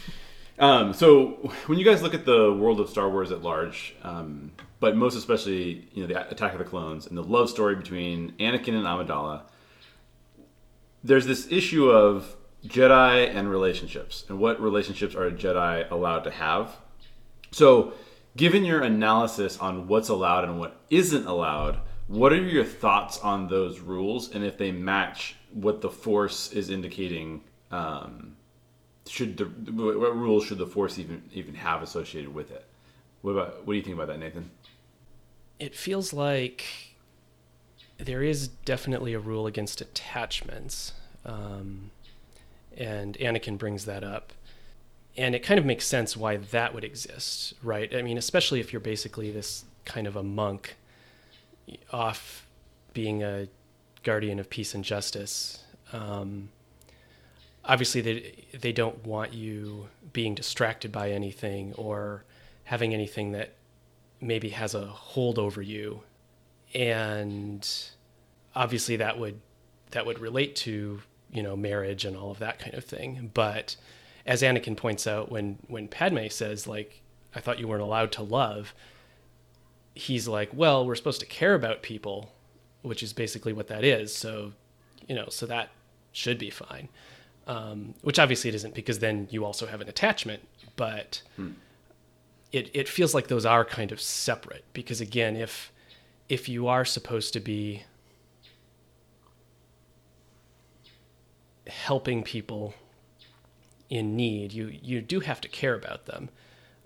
[0.59, 4.51] Um, so when you guys look at the world of Star Wars at large, um,
[4.79, 8.33] but most especially you know the Attack of the Clones and the love story between
[8.33, 9.41] Anakin and Amidala,
[11.03, 16.31] there's this issue of Jedi and relationships and what relationships are a Jedi allowed to
[16.31, 16.77] have.
[17.49, 17.93] So,
[18.37, 23.47] given your analysis on what's allowed and what isn't allowed, what are your thoughts on
[23.47, 27.41] those rules and if they match what the Force is indicating?
[27.71, 28.35] Um,
[29.07, 32.65] should the what rules should the Force even even have associated with it?
[33.21, 34.49] What about what do you think about that, Nathan?
[35.59, 36.65] It feels like
[37.97, 40.93] there is definitely a rule against attachments,
[41.25, 41.91] um,
[42.75, 44.33] and Anakin brings that up,
[45.15, 47.93] and it kind of makes sense why that would exist, right?
[47.93, 50.77] I mean, especially if you're basically this kind of a monk,
[51.91, 52.47] off
[52.93, 53.47] being a
[54.03, 55.63] guardian of peace and justice.
[55.93, 56.49] Um,
[57.63, 62.23] obviously they they don't want you being distracted by anything or
[62.65, 63.53] having anything that
[64.19, 66.01] maybe has a hold over you
[66.73, 67.89] and
[68.55, 69.39] obviously that would
[69.91, 73.75] that would relate to you know marriage and all of that kind of thing but
[74.25, 77.01] as Anakin points out when when Padme says like
[77.35, 78.73] I thought you weren't allowed to love
[79.93, 82.31] he's like well we're supposed to care about people
[82.81, 84.13] which is basically what that is.
[84.15, 84.53] So
[85.07, 85.69] you know so that
[86.11, 86.89] should be fine.
[87.47, 91.21] Um, which obviously it isn't because then you also have an attachment but
[92.51, 94.63] it, it feels like those are kind of separate.
[94.73, 95.71] Because again if
[96.29, 97.83] if you are supposed to be
[101.67, 102.73] helping people
[103.89, 106.29] in need you you do have to care about them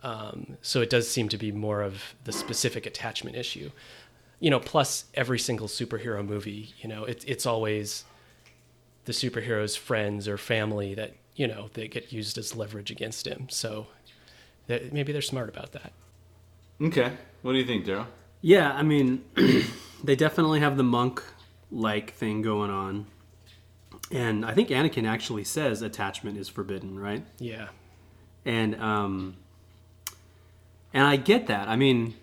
[0.06, 3.70] um, so it does seem to be more of the specific attachment issue
[4.40, 8.06] you know plus every single superhero movie you know it, it's always
[9.06, 13.48] the superhero's friends or family that you know they get used as leverage against him
[13.50, 13.88] so
[14.68, 15.92] that maybe they're smart about that
[16.82, 18.06] Okay, what do you think, Daryl?
[18.42, 19.24] Yeah, I mean,
[20.04, 21.24] they definitely have the monk
[21.72, 23.08] like thing going on.
[24.12, 27.26] And I think Anakin actually says attachment is forbidden, right?
[27.40, 27.70] yeah
[28.46, 29.38] And um
[30.96, 31.68] and I get that.
[31.68, 32.16] I mean,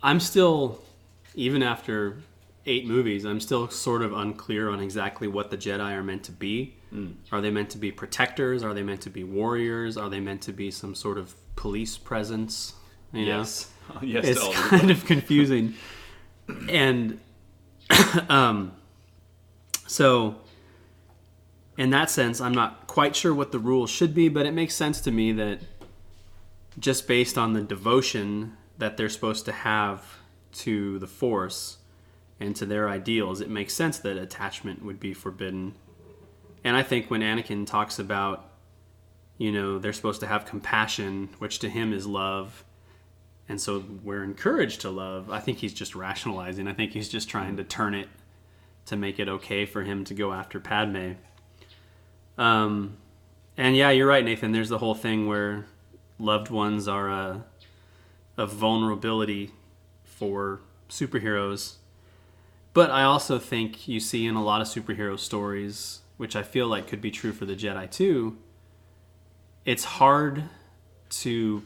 [0.00, 0.80] I'm still
[1.34, 2.18] even after
[2.66, 6.32] 8 movies, I'm still sort of unclear on exactly what the Jedi are meant to
[6.32, 6.76] be.
[7.32, 8.62] Are they meant to be protectors?
[8.62, 9.96] Are they meant to be warriors?
[9.96, 12.74] Are they meant to be some sort of police presence?
[13.12, 13.38] You know?
[13.38, 13.70] yes,
[14.28, 15.74] it's kind of confusing
[16.68, 17.20] and
[18.28, 18.72] um
[19.86, 20.36] so
[21.76, 24.74] in that sense i'm not quite sure what the rules should be but it makes
[24.74, 25.60] sense to me that
[26.78, 30.18] just based on the devotion that they're supposed to have
[30.52, 31.78] to the force
[32.40, 35.74] and to their ideals it makes sense that attachment would be forbidden
[36.62, 38.50] and i think when anakin talks about
[39.38, 42.64] you know they're supposed to have compassion which to him is love
[43.48, 45.30] and so we're encouraged to love.
[45.30, 46.66] I think he's just rationalizing.
[46.66, 48.08] I think he's just trying to turn it
[48.86, 51.12] to make it okay for him to go after Padme.
[52.38, 52.96] Um,
[53.56, 54.52] and yeah, you're right, Nathan.
[54.52, 55.66] There's the whole thing where
[56.18, 57.44] loved ones are a,
[58.36, 59.52] a vulnerability
[60.04, 61.74] for superheroes.
[62.72, 66.66] But I also think you see in a lot of superhero stories, which I feel
[66.66, 68.36] like could be true for the Jedi too,
[69.64, 70.44] it's hard
[71.08, 71.62] to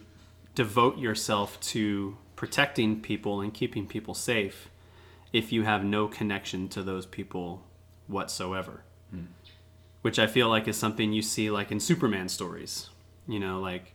[0.54, 4.68] devote yourself to protecting people and keeping people safe
[5.32, 7.62] if you have no connection to those people
[8.06, 8.82] whatsoever.
[9.10, 9.26] Hmm.
[10.02, 12.90] Which I feel like is something you see like in Superman stories.
[13.26, 13.94] You know, like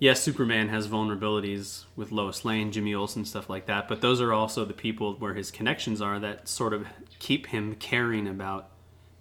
[0.00, 4.32] yes, Superman has vulnerabilities with Lois Lane, Jimmy Olsen, stuff like that, but those are
[4.32, 6.88] also the people where his connections are that sort of
[7.20, 8.68] keep him caring about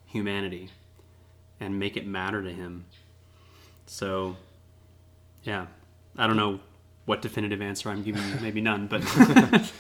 [0.08, 0.70] humanity
[1.60, 2.86] and make it matter to him.
[3.86, 4.38] So,
[5.44, 5.68] yeah,
[6.18, 6.60] I don't know
[7.06, 9.04] what definitive answer I'm giving you, maybe none, but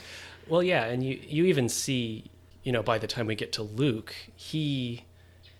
[0.47, 2.31] Well, yeah, and you you even see,
[2.63, 5.03] you know, by the time we get to Luke, he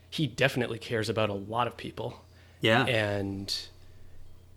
[0.10, 2.24] he definitely cares about a lot of people.
[2.62, 3.56] yeah, And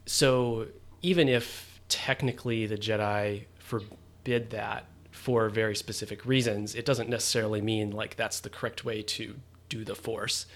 [0.06, 0.66] so
[1.02, 7.90] even if technically the Jedi forbid that for very specific reasons, it doesn't necessarily mean
[7.90, 9.36] like that's the correct way to
[9.68, 10.46] do the Force.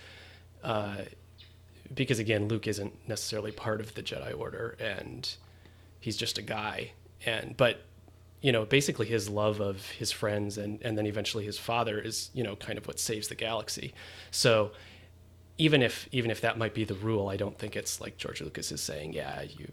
[0.62, 0.96] Uh,
[1.94, 5.36] because again, Luke isn't necessarily part of the Jedi Order, and
[6.00, 6.92] he's just a guy.
[7.24, 7.82] And but
[8.40, 12.30] you know, basically his love of his friends and and then eventually his father is
[12.34, 13.94] you know kind of what saves the galaxy.
[14.30, 14.72] So
[15.58, 18.40] even if even if that might be the rule, I don't think it's like George
[18.40, 19.72] Lucas is saying, yeah, you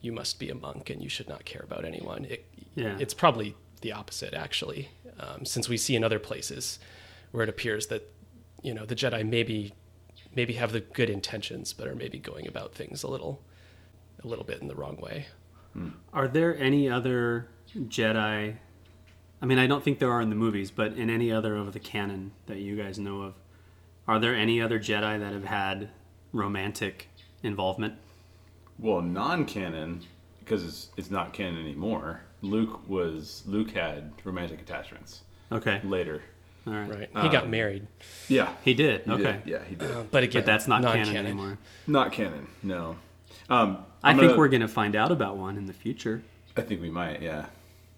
[0.00, 2.24] you must be a monk and you should not care about anyone.
[2.26, 2.96] It, Yeah.
[2.98, 6.78] It's probably the opposite, actually, um, since we see in other places
[7.32, 8.12] where it appears that
[8.62, 9.72] you know the Jedi maybe
[10.34, 13.42] maybe have the good intentions, but are maybe going about things a little
[14.22, 15.26] a little bit in the wrong way.
[16.12, 18.56] Are there any other Jedi?
[19.42, 21.74] I mean, I don't think there are in the movies, but in any other of
[21.74, 23.34] the canon that you guys know of,
[24.08, 25.90] are there any other Jedi that have had
[26.32, 27.08] romantic
[27.42, 27.94] involvement?
[28.78, 30.02] Well, non-canon
[30.40, 32.20] because it's it's not canon anymore.
[32.42, 36.22] Luke was Luke had romantic attachments Okay, later.
[36.66, 37.08] all right.
[37.14, 37.22] Right?
[37.22, 37.86] he got married,
[38.28, 38.52] Yeah.
[38.64, 39.02] He did.
[39.04, 39.42] He okay, did.
[39.46, 40.10] Yeah, he did.
[40.10, 41.26] but again, but that's not canon non-canon.
[41.26, 41.58] anymore.
[41.86, 42.48] Not canon.
[42.62, 42.96] No.
[43.48, 46.22] Um, I I'm think gonna- we're gonna find out about one in the future.
[46.56, 47.22] I think we might.
[47.22, 47.46] Yeah.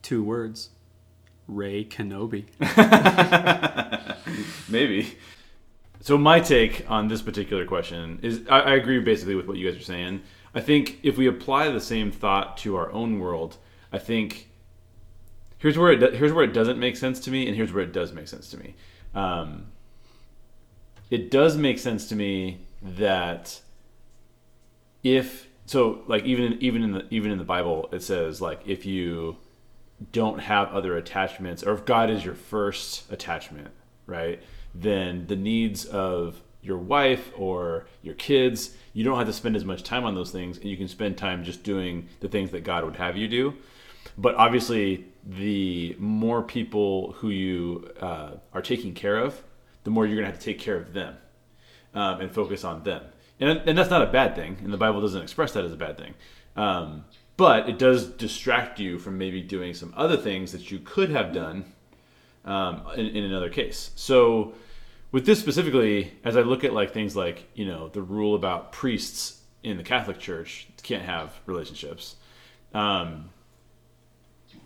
[0.02, 0.70] Two words:
[1.48, 2.44] Rey Kenobi.
[4.68, 5.16] Maybe.
[6.00, 9.70] So my take on this particular question is I, I agree basically with what you
[9.70, 10.22] guys are saying.
[10.54, 13.56] I think if we apply the same thought to our own world,
[13.92, 14.48] I think
[15.58, 17.92] here's where it here's where it doesn't make sense to me, and here's where it
[17.92, 18.74] does make sense to me.
[19.14, 19.66] Um,
[21.10, 23.60] it does make sense to me that
[25.02, 28.86] if so, like even even in the even in the Bible, it says like if
[28.86, 29.36] you
[30.12, 33.70] don't have other attachments, or if God is your first attachment,
[34.06, 34.42] right?
[34.74, 39.64] Then the needs of your wife or your kids, you don't have to spend as
[39.64, 42.64] much time on those things, and you can spend time just doing the things that
[42.64, 43.54] God would have you do.
[44.16, 49.42] But obviously, the more people who you uh, are taking care of,
[49.84, 51.16] the more you're going to have to take care of them
[51.94, 53.04] um, and focus on them.
[53.40, 55.76] And, and that's not a bad thing, and the Bible doesn't express that as a
[55.76, 56.14] bad thing.
[56.56, 57.04] Um,
[57.36, 61.32] but it does distract you from maybe doing some other things that you could have
[61.32, 61.72] done
[62.48, 63.90] um, in, in another case.
[63.94, 64.54] So,
[65.12, 68.72] with this specifically, as I look at like things like you know the rule about
[68.72, 72.16] priests in the Catholic Church can't have relationships,
[72.74, 73.28] um,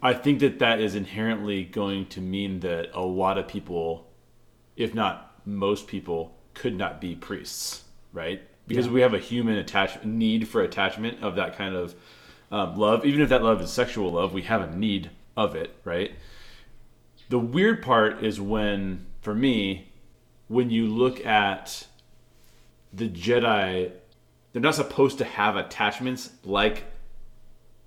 [0.01, 4.09] I think that that is inherently going to mean that a lot of people,
[4.77, 8.43] if not most people, could not be priests, right?
[8.69, 11.95] Because we have a human attach need for attachment of that kind of
[12.53, 13.05] um, love.
[13.05, 16.13] Even if that love is sexual love, we have a need of it, right?
[17.33, 19.89] The weird part is when, for me,
[20.49, 21.87] when you look at
[22.93, 23.91] the Jedi,
[24.53, 26.85] they're not supposed to have attachments like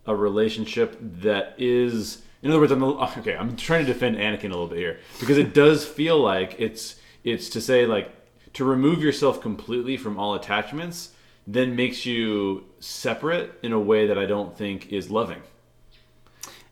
[0.08, 4.48] a relationship that is in other words i'm okay i'm trying to defend anakin a
[4.48, 8.12] little bit here because it does feel like it's it's to say like
[8.54, 11.12] to remove yourself completely from all attachments
[11.46, 15.42] then makes you separate in a way that i don't think is loving.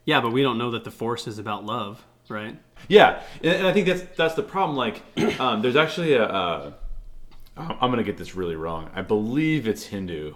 [0.05, 2.57] Yeah, but we don't know that the Force is about love, right?
[2.87, 4.77] Yeah, and, and I think that's that's the problem.
[4.77, 5.01] Like,
[5.39, 6.25] um, there's actually a.
[6.25, 6.73] Uh,
[7.55, 8.89] I'm gonna get this really wrong.
[8.95, 10.35] I believe it's Hindu.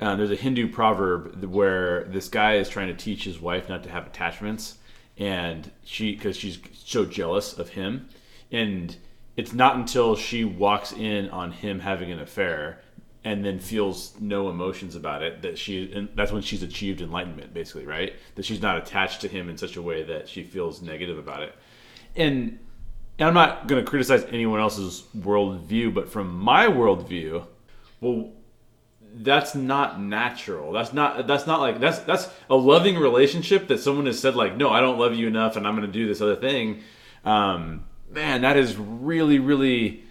[0.00, 3.82] Uh, there's a Hindu proverb where this guy is trying to teach his wife not
[3.84, 4.78] to have attachments,
[5.18, 8.08] and she because she's so jealous of him,
[8.50, 8.96] and
[9.36, 12.80] it's not until she walks in on him having an affair
[13.26, 17.52] and then feels no emotions about it that she and that's when she's achieved enlightenment
[17.52, 18.14] basically right?
[18.36, 21.42] That she's not attached to him in such a way that she feels negative about
[21.42, 21.52] it.
[22.14, 22.60] And,
[23.18, 27.44] and i'm not going to criticize anyone else's worldview but from my worldview
[28.00, 28.30] well
[29.18, 30.72] that's not natural.
[30.72, 34.56] That's not that's not like that's that's a loving relationship that someone has said like
[34.56, 36.82] no i don't love you enough and i'm going to do this other thing.
[37.24, 40.04] Um, man that is really really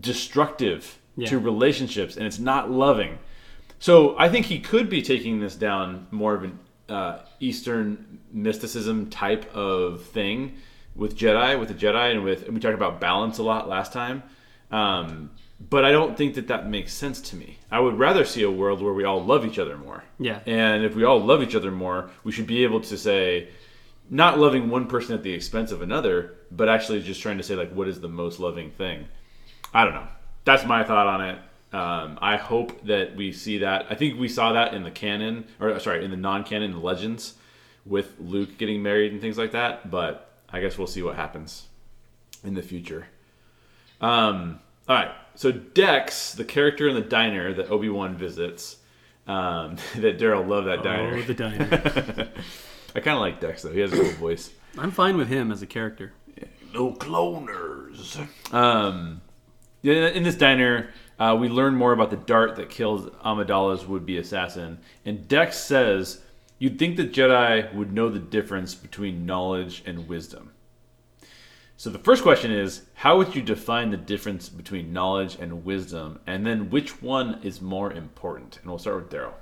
[0.00, 1.28] destructive Yeah.
[1.28, 3.18] to relationships and it's not loving
[3.78, 6.58] so i think he could be taking this down more of an
[6.88, 10.56] uh, eastern mysticism type of thing
[10.94, 13.92] with jedi with the jedi and with and we talked about balance a lot last
[13.92, 14.22] time
[14.70, 15.30] Um,
[15.70, 17.58] but I don't think that that makes sense to me.
[17.70, 20.02] I would rather see a world where we all love each other more.
[20.18, 20.40] Yeah.
[20.44, 23.48] And if we all love each other more, we should be able to say,
[24.10, 27.54] not loving one person at the expense of another, but actually just trying to say
[27.56, 29.06] like, what is the most loving thing?
[29.72, 30.08] I don't know.
[30.46, 31.38] That's my thought on it.
[31.74, 33.86] Um, I hope that we see that.
[33.90, 37.34] I think we saw that in the canon, or sorry, in the non-canon Legends,
[37.84, 39.90] with Luke getting married and things like that.
[39.90, 41.66] But I guess we'll see what happens
[42.44, 43.08] in the future.
[44.00, 45.10] Um, all right.
[45.34, 48.76] So Dex, the character in the diner that Obi Wan visits,
[49.26, 51.16] um, that Daryl loved that diner.
[51.16, 52.28] Oh, the diner.
[52.94, 53.72] I kind of like Dex though.
[53.72, 54.50] He has a cool voice.
[54.78, 56.12] I'm fine with him as a character.
[56.72, 58.16] No cloners.
[58.52, 59.25] Um, yeah,
[59.82, 64.78] in this diner, uh, we learn more about the dart that kills Amidala's would-be assassin,
[65.04, 66.22] and Dex says,
[66.58, 70.52] "You'd think the Jedi would know the difference between knowledge and wisdom."
[71.78, 76.20] So the first question is, how would you define the difference between knowledge and wisdom,
[76.26, 78.58] and then which one is more important?
[78.62, 79.34] And we'll start with Daryl.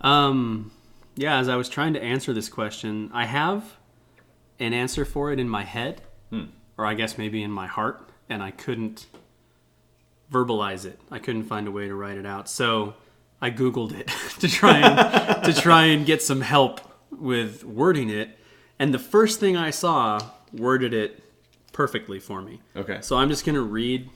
[0.00, 0.72] Um,
[1.14, 3.76] yeah, as I was trying to answer this question, I have
[4.58, 6.02] an answer for it in my head,
[6.76, 9.06] or I guess maybe in my heart, and I couldn't
[10.30, 11.00] verbalize it.
[11.10, 12.48] I couldn't find a way to write it out.
[12.48, 12.94] So
[13.40, 14.08] I googled it
[14.40, 18.38] to try and to try and get some help with wording it.
[18.78, 20.20] And the first thing I saw
[20.52, 21.22] worded it
[21.72, 22.60] perfectly for me.
[22.76, 22.98] Okay.
[23.00, 24.10] So I'm just going to read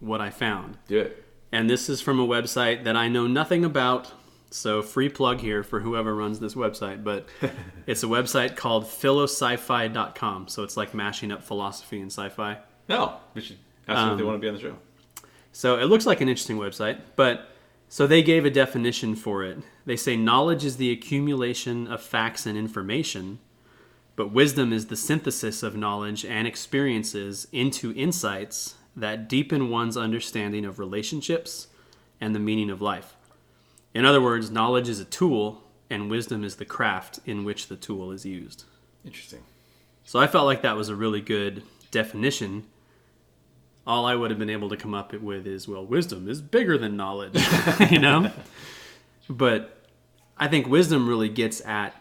[0.00, 0.78] what I found.
[0.88, 1.24] Do it.
[1.52, 4.12] And this is from a website that I know nothing about.
[4.50, 7.26] So free plug here for whoever runs this website, but
[7.86, 10.48] it's a website called philosci-fi.com.
[10.48, 12.58] So it's like mashing up philosophy and sci-fi.
[12.88, 13.58] No, we should
[13.88, 14.76] ask them if they um, want to be on the show.
[15.56, 17.48] So it looks like an interesting website, but
[17.88, 19.56] so they gave a definition for it.
[19.86, 23.38] They say knowledge is the accumulation of facts and information,
[24.16, 30.66] but wisdom is the synthesis of knowledge and experiences into insights that deepen one's understanding
[30.66, 31.68] of relationships
[32.20, 33.16] and the meaning of life.
[33.94, 37.76] In other words, knowledge is a tool and wisdom is the craft in which the
[37.76, 38.64] tool is used.
[39.06, 39.40] Interesting.
[40.04, 42.64] So I felt like that was a really good definition.
[43.86, 46.76] All I would have been able to come up with is, well, wisdom is bigger
[46.76, 47.40] than knowledge,
[47.90, 48.32] you know?
[49.28, 49.86] But
[50.36, 51.94] I think wisdom really gets at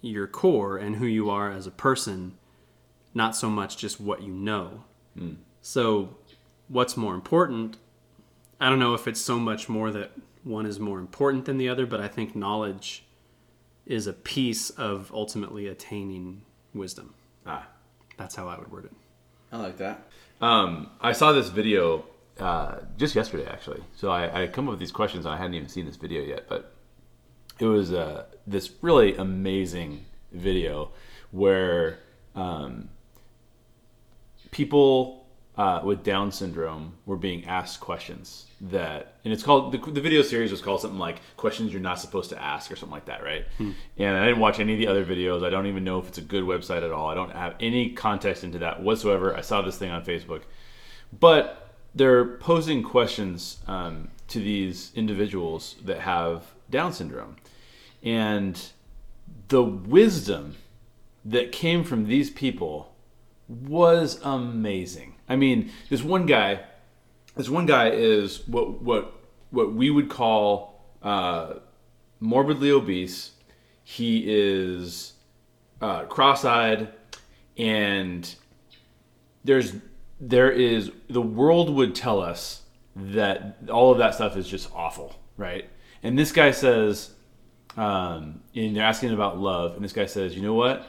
[0.00, 2.34] your core and who you are as a person,
[3.14, 4.84] not so much just what you know.
[5.62, 6.16] So,
[6.68, 7.78] what's more important?
[8.60, 10.12] I don't know if it's so much more that
[10.42, 13.04] one is more important than the other, but I think knowledge
[13.86, 16.42] is a piece of ultimately attaining
[16.74, 17.14] wisdom.
[17.46, 17.66] Ah,
[18.16, 18.92] That's how I would word it.
[19.52, 20.06] I like that.
[20.44, 22.04] Um, I saw this video
[22.38, 23.82] uh, just yesterday, actually.
[23.96, 26.20] So I, I come up with these questions, and I hadn't even seen this video
[26.20, 26.74] yet, but
[27.58, 30.90] it was uh, this really amazing video
[31.30, 31.98] where
[32.34, 32.90] um,
[34.50, 35.23] people
[35.56, 40.22] uh, with Down syndrome were being asked questions that, and it's called the, the video
[40.22, 43.22] series was called something like "Questions You're Not Supposed to Ask" or something like that,
[43.22, 43.44] right?
[43.98, 45.44] And I didn't watch any of the other videos.
[45.44, 47.08] I don't even know if it's a good website at all.
[47.08, 49.36] I don't have any context into that whatsoever.
[49.36, 50.42] I saw this thing on Facebook,
[51.18, 57.36] but they're posing questions um, to these individuals that have Down syndrome,
[58.02, 58.60] and
[59.48, 60.56] the wisdom
[61.24, 62.94] that came from these people
[63.48, 65.13] was amazing.
[65.28, 66.60] I mean, this one guy,
[67.36, 69.12] this one guy is what what
[69.50, 71.54] what we would call uh,
[72.20, 73.32] morbidly obese.
[73.84, 75.12] He is
[75.80, 76.88] uh, cross-eyed,
[77.58, 78.34] and
[79.44, 79.74] there's
[80.20, 82.62] there is the world would tell us
[82.96, 85.68] that all of that stuff is just awful, right?
[86.02, 87.10] And this guy says,
[87.76, 90.86] um, and they're asking about love, and this guy says, you know what?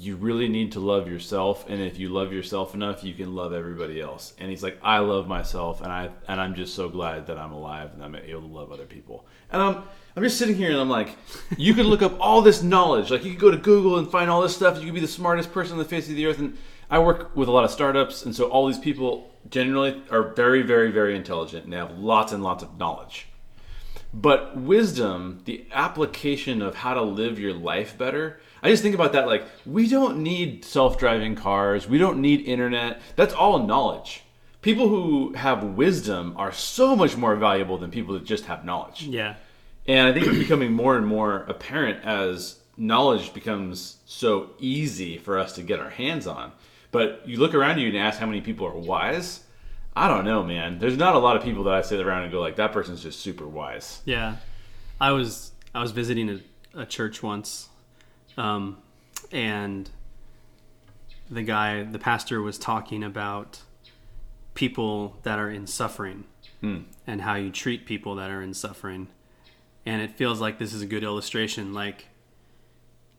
[0.00, 3.52] You really need to love yourself, and if you love yourself enough, you can love
[3.52, 4.32] everybody else.
[4.38, 7.52] And he's like, I love myself, and I and I'm just so glad that I'm
[7.52, 9.26] alive and I'm able to love other people.
[9.50, 9.82] And I'm
[10.14, 11.16] I'm just sitting here and I'm like,
[11.56, 14.30] you could look up all this knowledge, like you could go to Google and find
[14.30, 14.78] all this stuff.
[14.78, 16.38] You could be the smartest person on the face of the earth.
[16.38, 16.56] And
[16.90, 20.62] I work with a lot of startups, and so all these people generally are very,
[20.62, 23.28] very, very intelligent and they have lots and lots of knowledge.
[24.12, 29.12] But wisdom, the application of how to live your life better, I just think about
[29.12, 33.00] that like we don't need self-driving cars, we don't need internet.
[33.16, 34.24] That's all knowledge.
[34.60, 39.02] People who have wisdom are so much more valuable than people that just have knowledge.
[39.04, 39.36] Yeah.
[39.86, 45.38] And I think it's becoming more and more apparent as knowledge becomes so easy for
[45.38, 46.52] us to get our hands on.
[46.90, 49.44] But you look around you and ask how many people are wise.
[49.94, 50.78] I don't know, man.
[50.78, 53.02] There's not a lot of people that I sit around and go like, that person's
[53.02, 54.00] just super wise.
[54.04, 54.36] Yeah,
[55.00, 57.68] I was I was visiting a, a church once,
[58.38, 58.78] um,
[59.32, 59.90] and
[61.28, 63.60] the guy, the pastor, was talking about
[64.54, 66.24] people that are in suffering
[67.06, 69.08] and how you treat people that are in suffering.
[69.86, 71.72] And it feels like this is a good illustration.
[71.72, 72.06] Like,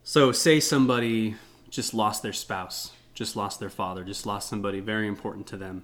[0.03, 1.35] so say somebody
[1.69, 5.83] just lost their spouse, just lost their father, just lost somebody very important to them.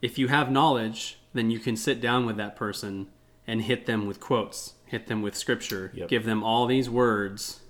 [0.00, 3.08] If you have knowledge, then you can sit down with that person
[3.46, 6.08] and hit them with quotes, hit them with scripture, Yep.
[6.08, 7.60] give them all these words,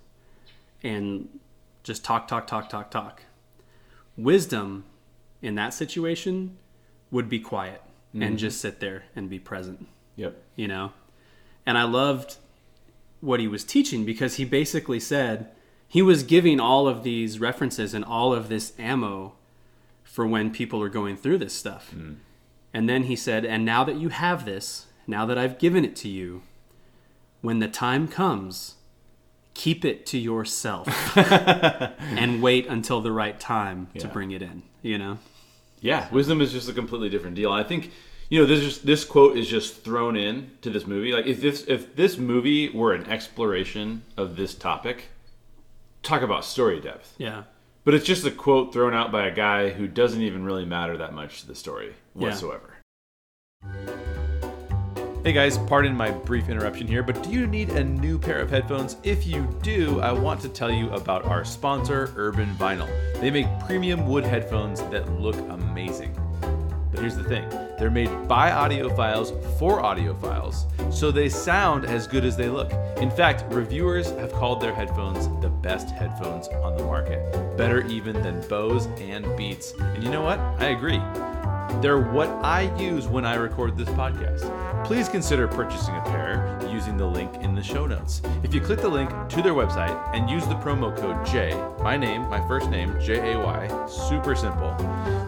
[0.85, 1.41] and
[1.83, 3.23] just talk, talk, talk, talk, talk.
[4.17, 4.85] Wisdom
[5.43, 6.57] in that situation
[7.11, 7.83] would be quiet
[8.13, 8.37] and mm-hmm.
[8.37, 10.41] just sit there and be present Yep.
[10.57, 10.93] you know
[11.67, 12.37] and i loved
[13.21, 15.51] what he was teaching because he basically said
[15.87, 19.35] he was giving all of these references and all of this ammo
[20.03, 22.17] for when people are going through this stuff mm.
[22.73, 25.97] and then he said and now that you have this now that i've given it
[25.97, 26.43] to you
[27.41, 28.77] when the time comes
[29.55, 34.99] keep it to yourself and wait until the right time to bring it in you
[34.99, 35.19] know
[35.81, 37.53] Yeah, wisdom is just a completely different deal.
[37.53, 37.91] I think
[38.31, 41.13] you know this just this quote is just thrown in to this movie.
[41.13, 45.05] Like if this if this movie were an exploration of this topic,
[46.03, 47.15] talk about story depth.
[47.19, 47.45] yeah
[47.85, 50.97] But it's just a quote thrown out by a guy who doesn't even really matter
[50.97, 52.29] that much to the story Yeah.
[55.25, 58.51] Hey guys, pardon my brief interruption here, but do you need a new pair of
[58.51, 58.99] headphones?
[59.03, 62.91] If you do, I want to tell you about our sponsor, Urban Vinyl.
[63.23, 66.15] They make premium wood headphones that look amazing.
[66.91, 67.49] But here's the thing
[67.79, 72.71] they're made by audiophiles for audiophiles, so they sound as good as they look.
[72.99, 78.13] In fact, reviewers have called their headphones the best headphones on the market, better even
[78.21, 79.73] than Bose and Beats.
[79.79, 80.39] And you know what?
[80.39, 81.01] I agree.
[81.81, 84.85] They're what I use when I record this podcast.
[84.85, 88.21] Please consider purchasing a pair using the link in the show notes.
[88.43, 91.97] If you click the link to their website and use the promo code J, my
[91.97, 94.75] name, my first name, J A Y, super simple,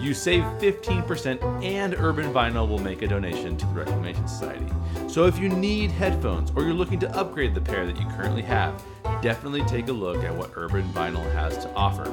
[0.01, 4.67] you save 15% and Urban Vinyl will make a donation to the Reclamation Society.
[5.09, 8.43] So if you need headphones or you're looking to upgrade the pair that you currently
[8.43, 8.83] have,
[9.23, 12.05] definitely take a look at what Urban Vinyl has to offer.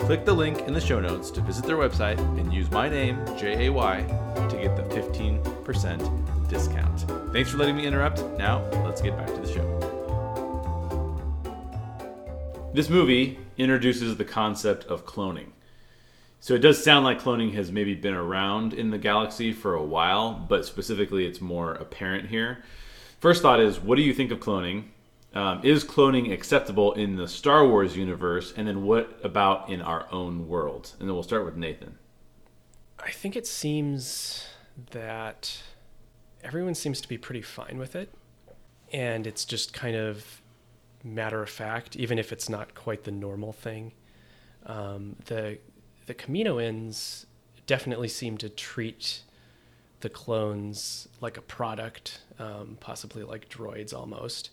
[0.00, 3.18] Click the link in the show notes to visit their website and use my name,
[3.36, 4.02] J A Y,
[4.48, 7.04] to get the 15% discount.
[7.32, 8.22] Thanks for letting me interrupt.
[8.38, 9.96] Now, let's get back to the show.
[12.72, 15.48] This movie introduces the concept of cloning.
[16.40, 19.82] So it does sound like cloning has maybe been around in the galaxy for a
[19.82, 22.62] while, but specifically it's more apparent here.
[23.18, 24.84] First thought is what do you think of cloning?
[25.34, 28.54] Um, is cloning acceptable in the Star Wars universe?
[28.56, 30.92] And then what about in our own world?
[30.98, 31.98] And then we'll start with Nathan.
[32.98, 34.46] I think it seems
[34.92, 35.62] that
[36.46, 38.14] everyone seems to be pretty fine with it.
[38.92, 40.40] And it's just kind of
[41.02, 43.92] matter of fact, even if it's not quite the normal thing.
[44.64, 45.58] Um, the
[46.06, 47.26] the Kaminoans
[47.66, 49.22] definitely seem to treat
[50.00, 54.50] the clones like a product, um, possibly like droids almost.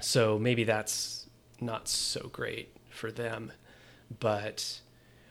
[0.00, 1.26] So maybe that's
[1.60, 3.52] not so great for them,
[4.20, 4.80] but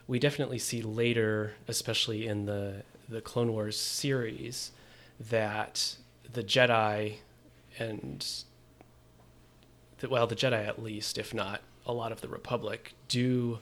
[0.07, 4.71] we definitely see later, especially in the the Clone Wars series,
[5.19, 5.95] that
[6.31, 7.15] the Jedi
[7.79, 8.25] and
[9.99, 13.59] the, well, the Jedi at least, if not a lot of the Republic, do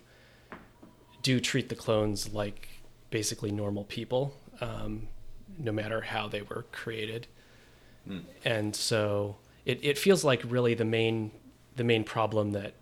[1.21, 2.67] do treat the clones like
[3.09, 5.07] basically normal people, um,
[5.57, 7.27] no matter how they were created.
[8.43, 11.31] And so it, it feels like really the main
[11.75, 12.73] the main problem that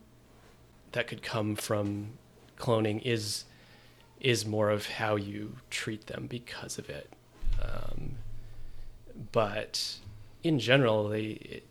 [0.93, 2.13] that could come from
[2.57, 3.45] cloning is
[4.19, 7.11] is more of how you treat them because of it.
[7.61, 8.15] Um,
[9.31, 9.97] but
[10.43, 11.63] in general, they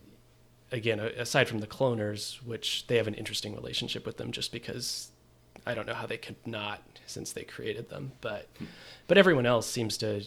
[0.71, 5.11] again aside from the cloners, which they have an interesting relationship with them, just because
[5.65, 8.65] I don't know how they could not since they created them, but hmm.
[9.07, 10.25] but everyone else seems to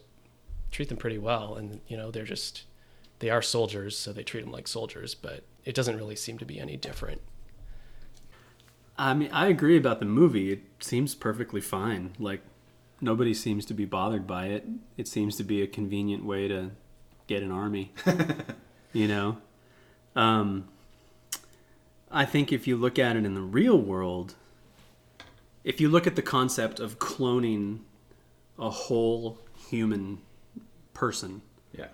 [0.71, 2.65] treat them pretty well, and you know they're just
[3.21, 6.45] they are soldiers, so they treat them like soldiers, but it doesn't really seem to
[6.45, 7.21] be any different.
[8.97, 10.53] I mean, I agree about the movie.
[10.53, 12.12] It seems perfectly fine.
[12.19, 12.43] Like
[13.01, 14.67] nobody seems to be bothered by it.
[14.97, 16.71] It seems to be a convenient way to
[17.27, 17.93] get an army.
[18.93, 19.39] you know,
[20.16, 20.68] um,
[22.11, 24.35] I think if you look at it in the real world,
[25.64, 27.81] if you look at the concept of cloning
[28.59, 30.18] a whole human
[30.93, 31.43] person,
[31.77, 31.87] Yeah.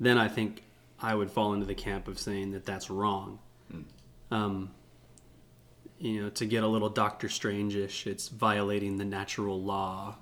[0.00, 0.62] then I think
[1.00, 3.38] I would fall into the camp of saying that that's wrong.
[4.30, 4.72] Um,
[6.00, 10.16] you know, to get a little Doctor Strange-ish, it's violating the natural law,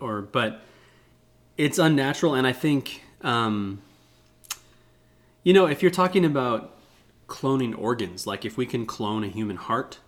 [0.00, 0.62] or but
[1.56, 3.82] it's unnatural, and I think, um,
[5.42, 6.76] you know, if you're talking about
[7.28, 9.98] cloning organs, like if we can clone a human heart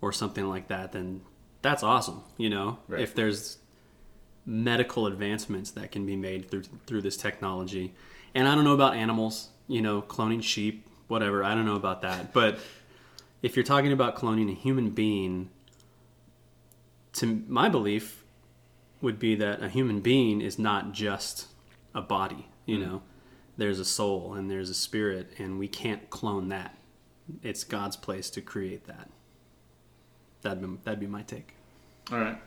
[0.00, 1.22] or something like that, then
[1.62, 2.22] that's awesome.
[2.36, 3.00] You know, Right.
[3.00, 3.58] if there's
[4.46, 7.94] medical advancements that can be made through through this technology.
[8.34, 11.44] And I don't know about animals, you know, cloning sheep, whatever.
[11.44, 12.32] I don't know about that.
[12.32, 12.58] But
[13.42, 15.50] if you're talking about cloning a human being,
[17.14, 18.24] to my belief
[19.00, 21.46] would be that a human being is not just
[21.98, 23.02] a body, you know.
[23.56, 26.78] There's a soul and there's a spirit and we can't clone that.
[27.42, 29.10] It's God's place to create that.
[30.42, 31.54] That'd be, that'd be my take.
[32.12, 32.38] All right.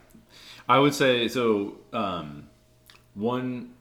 [0.70, 1.76] I would say so.
[1.92, 2.48] Um,
[3.14, 3.74] one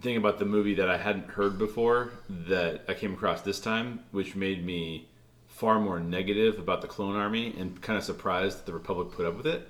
[0.00, 4.04] thing about the movie that I hadn't heard before that I came across this time,
[4.12, 5.08] which made me
[5.48, 9.26] far more negative about the clone army and kind of surprised that the Republic put
[9.26, 9.66] up with it,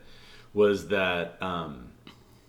[0.53, 1.89] was that um,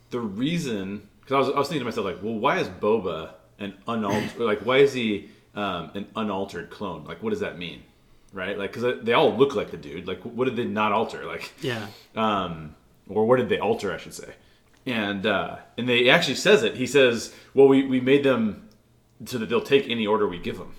[0.09, 1.07] the reason.
[1.29, 4.39] Because I was, I was thinking to myself, like, well, why is Boba an unaltered?
[4.39, 7.03] like, why is he um, an unaltered clone?
[7.05, 7.83] Like, what does that mean?
[8.33, 8.57] Right?
[8.57, 10.07] Like, because they all look like the dude.
[10.07, 11.25] Like, what did they not alter?
[11.25, 11.85] Like, Yeah.
[12.15, 12.75] um,
[13.07, 13.93] or what did they alter?
[13.93, 14.33] I should say.
[14.87, 16.73] And uh, and they actually says it.
[16.75, 18.67] He says, "Well, we, we made them
[19.25, 20.73] so that they'll take any order we give them."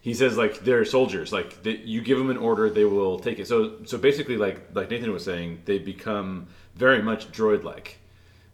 [0.00, 1.32] He says, like they're soldiers.
[1.32, 3.46] Like that you give them an order, they will take it.
[3.46, 7.98] So so basically, like like Nathan was saying, they become very much droid-like.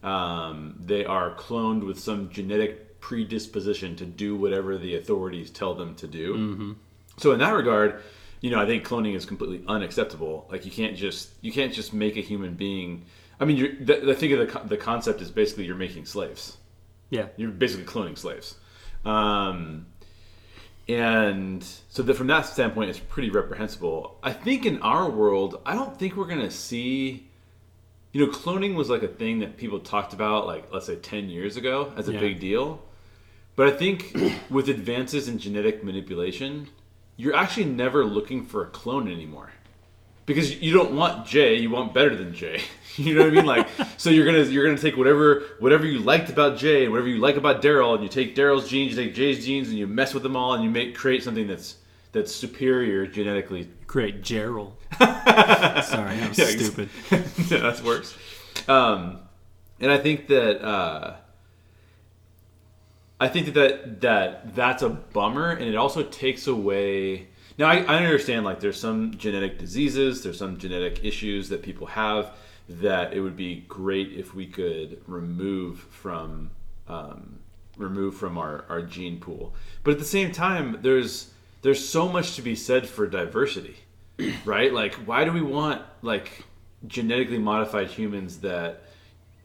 [0.07, 5.95] Um, they are cloned with some genetic predisposition to do whatever the authorities tell them
[5.97, 6.77] to do.
[7.19, 8.03] So in that regard,
[8.41, 10.47] you know, I think cloning is completely unacceptable.
[10.51, 13.05] Like you can't just you can't just make a human being.
[13.41, 16.57] I mean, you're, the, the thing of the the concept is basically you're making slaves.
[17.11, 17.27] Yeah.
[17.37, 18.57] You're basically cloning slaves.
[19.05, 19.87] Um,
[20.89, 24.19] and so that from that standpoint, it's pretty reprehensible.
[24.23, 27.29] I think in our world, I don't think we're gonna see.
[28.17, 31.29] You know, cloning was like a thing that people talked about, like let's say ten
[31.29, 32.21] years ago, as a Yeah.
[32.21, 32.83] big deal.
[33.57, 34.17] But I think
[34.49, 36.69] with advances in genetic manipulation,
[37.19, 39.51] you're actually never looking for a clone anymore
[40.25, 42.63] because you don't want Jay, you want better than Jay.
[42.97, 43.45] You know what I mean?
[43.45, 47.09] Like, so you're gonna you're gonna take whatever whatever you liked about Jay and whatever
[47.09, 49.87] you like about Daryl, and you take Daryl's genes, you take Jay's genes, and you
[49.87, 51.77] mess with them all, and you make create something that's
[52.17, 53.69] that's superior genetically.
[53.87, 54.75] Great Gerald.
[54.99, 56.89] Sorry, that was Yeah, stupid.
[57.51, 58.17] yeah, that works.
[58.67, 59.19] Um,
[59.81, 61.17] and I think that uh,
[63.21, 67.29] I think that, that that that's a bummer, and it also takes away.
[67.59, 71.87] Now I, I understand like there's some genetic diseases, there's some genetic issues that people
[71.89, 72.33] have
[72.69, 76.51] that it would be great if we could remove from
[76.89, 77.41] um,
[77.77, 79.55] remove from our, our gene pool.
[79.85, 81.31] But at the same time, there's
[81.67, 83.75] there's so much to be said for diversity,
[84.45, 84.73] right?
[84.73, 86.45] Like, why do we want like
[86.87, 88.85] genetically modified humans that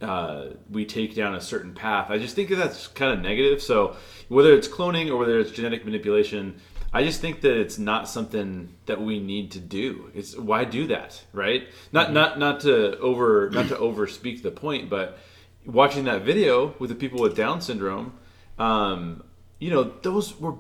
[0.01, 2.11] uh, we take down a certain path?
[2.11, 3.59] I just think that that's kind of negative.
[3.59, 3.95] So
[4.27, 6.61] whether it's cloning or whether it's genetic manipulation,
[6.93, 10.11] I just think that it's not something that we need to do.
[10.13, 11.69] It's why do that, right?
[11.91, 15.17] Not not not to over not to over speak the point, but
[15.65, 18.13] watching that video with the people with Down syndrome,
[18.59, 19.23] um,
[19.57, 20.53] you know, those were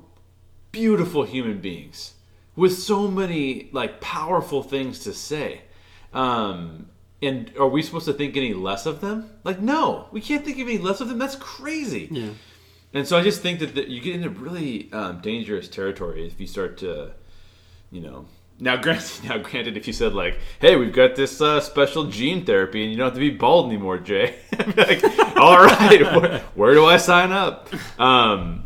[0.71, 2.13] beautiful human beings
[2.55, 5.61] with so many like powerful things to say.
[6.13, 6.87] Um,
[7.21, 9.29] and are we supposed to think any less of them?
[9.43, 11.19] Like, no, we can't think of any less of them.
[11.19, 12.07] That's crazy.
[12.11, 12.29] Yeah.
[12.93, 16.39] And so I just think that, that you get into really um, dangerous territory if
[16.39, 17.11] you start to,
[17.91, 18.25] you know.
[18.59, 22.45] Now, granted, now granted, if you said like, "Hey, we've got this uh, special gene
[22.45, 24.35] therapy, and you don't have to be bald anymore, Jay,"
[24.77, 25.03] like,
[25.37, 27.69] "All right, where, where do I sign up?"
[27.99, 28.65] Um,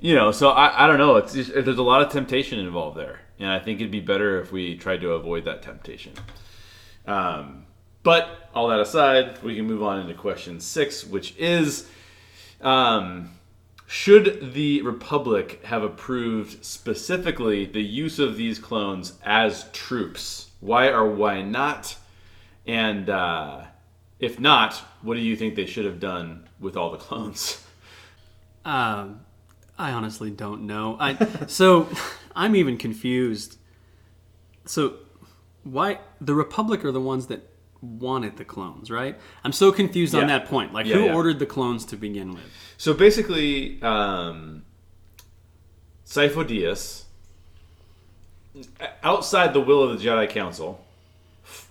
[0.00, 1.16] you know, so I, I don't know.
[1.16, 4.40] It's just, there's a lot of temptation involved there, and I think it'd be better
[4.40, 6.12] if we tried to avoid that temptation.
[7.06, 7.66] Um,
[8.02, 11.88] but all that aside, we can move on into question six, which is.
[12.60, 13.30] Um,
[13.90, 20.50] should the Republic have approved specifically the use of these clones as troops?
[20.60, 21.96] Why or why not?
[22.66, 23.62] And uh,
[24.20, 27.64] if not, what do you think they should have done with all the clones?
[28.62, 29.20] Um,
[29.78, 30.96] I honestly don't know.
[30.98, 31.14] I
[31.46, 31.88] so
[32.36, 33.58] I'm even confused.
[34.66, 34.96] So
[35.62, 37.48] why the Republic are the ones that
[37.80, 39.18] wanted the clones, right?
[39.44, 40.72] I'm so confused on that point.
[40.72, 41.14] Like Yeah, who yeah.
[41.14, 42.42] ordered the clones to begin with?
[42.76, 44.64] So basically, um,
[46.04, 47.04] Sifo Dyas,
[49.02, 50.84] outside the will of the Jedi Council,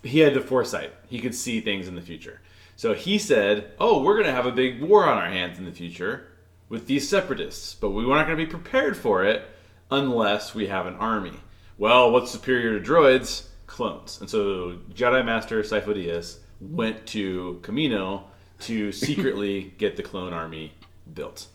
[0.03, 0.93] he had the foresight.
[1.09, 2.41] He could see things in the future.
[2.75, 5.65] So he said, "Oh, we're going to have a big war on our hands in
[5.65, 6.27] the future
[6.70, 9.45] with these separatists, but we were not going to be prepared for it
[9.91, 11.34] unless we have an army."
[11.78, 13.47] Well, what's superior to droids?
[13.68, 14.20] Clones.
[14.22, 18.24] And so Jedi Master Sifo Dyas went to Kamino
[18.61, 20.74] to secretly get the clone army
[21.13, 21.47] built.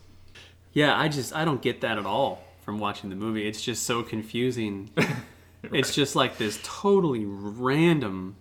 [0.72, 3.46] Yeah, I just I don't get that at all from watching the movie.
[3.48, 4.90] It's just so confusing.
[5.70, 8.34] It's just like this totally random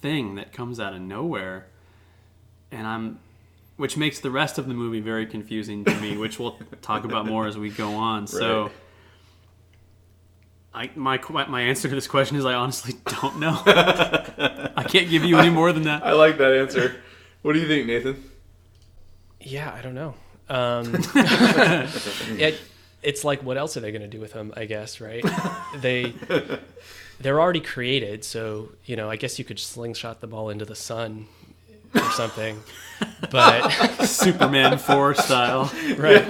[0.00, 1.68] thing that comes out of nowhere.
[2.72, 3.20] and I'm,
[3.76, 7.26] which makes the rest of the movie very confusing to me, which we'll talk about
[7.26, 8.26] more as we go on.
[8.36, 8.70] So.
[10.74, 11.18] I, my
[11.48, 13.62] my answer to this question is I honestly don't know.
[13.66, 16.04] I can't give you any more than that.
[16.04, 16.96] I like that answer.
[17.40, 18.22] What do you think, Nathan?
[19.40, 20.14] Yeah, I don't know.
[20.50, 22.60] Um, it,
[23.02, 24.52] it's like, what else are they going to do with him?
[24.54, 25.24] I guess, right?
[25.78, 26.12] they
[27.20, 30.76] they're already created, so you know, I guess you could slingshot the ball into the
[30.76, 31.26] sun
[31.96, 32.62] or something.
[33.30, 33.68] But
[34.04, 35.72] Superman 4 style.
[35.96, 36.26] right,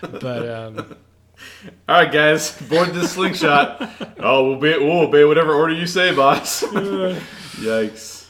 [0.00, 0.96] but um,
[1.88, 4.16] All right, guys, board this slingshot.
[4.20, 6.62] oh, we'll be we'll obey whatever order you say, boss.
[6.62, 8.26] Yikes.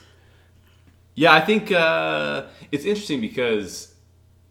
[1.15, 3.95] Yeah, I think uh, it's interesting because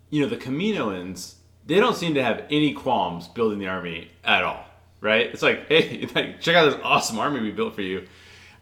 [0.09, 1.35] you know the Kaminoans
[1.65, 4.65] they don't seem to have any qualms building the army at all,
[4.99, 5.27] right?
[5.27, 6.05] It's like, hey,
[6.39, 8.07] check out this awesome army we built for you.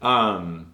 [0.01, 0.68] Um,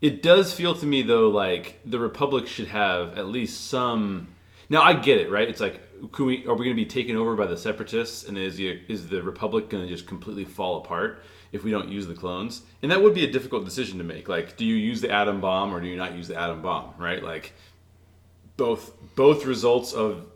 [0.00, 4.28] it does feel to me though like the Republic should have at least some.
[4.68, 5.48] Now I get it, right?
[5.48, 5.80] It's like,
[6.12, 8.80] can we are we going to be taken over by the Separatists, and is the
[8.88, 11.22] is the Republic going to just completely fall apart
[11.52, 12.62] if we don't use the clones?
[12.82, 14.28] And that would be a difficult decision to make.
[14.28, 16.94] Like, do you use the atom bomb or do you not use the atom bomb?
[16.98, 17.22] Right?
[17.22, 17.52] Like,
[18.56, 20.26] both both results of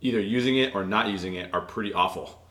[0.00, 2.42] either using it or not using it are pretty awful.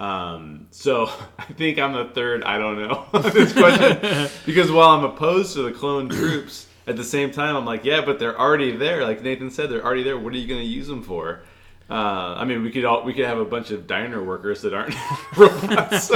[0.00, 2.42] Um, so I think I'm the third.
[2.42, 7.04] I don't know this question because while I'm opposed to the clone troops, at the
[7.04, 9.04] same time I'm like, yeah, but they're already there.
[9.04, 10.18] Like Nathan said, they're already there.
[10.18, 11.42] What are you going to use them for?
[11.88, 14.72] Uh, I mean, we could all we could have a bunch of diner workers that
[14.72, 14.94] aren't
[15.36, 16.08] robots.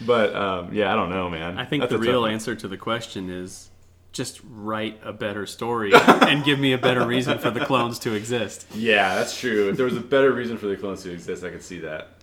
[0.00, 1.58] but um, yeah, I don't know, man.
[1.58, 3.70] I think That's the real answer to the question is
[4.12, 8.14] just write a better story and give me a better reason for the clones to
[8.14, 8.66] exist.
[8.74, 9.68] Yeah, that's true.
[9.70, 12.19] If there was a better reason for the clones to exist, I could see that.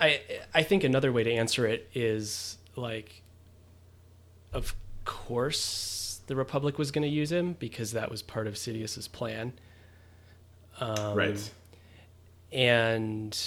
[0.00, 0.20] I
[0.54, 3.22] I think another way to answer it is like,
[4.52, 4.74] of
[5.04, 9.54] course the Republic was going to use him because that was part of Sidious's plan,
[10.78, 11.50] Um, right.
[12.52, 13.38] and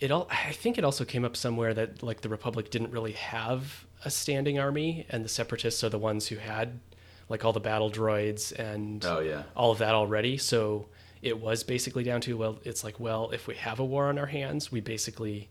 [0.00, 0.26] it all.
[0.30, 4.10] I think it also came up somewhere that like the Republic didn't really have a
[4.10, 6.80] standing army, and the Separatists are the ones who had
[7.28, 9.44] like all the battle droids and Oh yeah.
[9.56, 10.36] all of that already.
[10.36, 10.88] So
[11.24, 14.18] it was basically down to well, it's like well, if we have a war on
[14.18, 15.48] our hands, we basically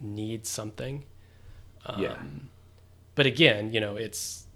[0.00, 1.04] need something.
[1.98, 2.16] yeah.
[3.14, 4.46] But again, you know, it's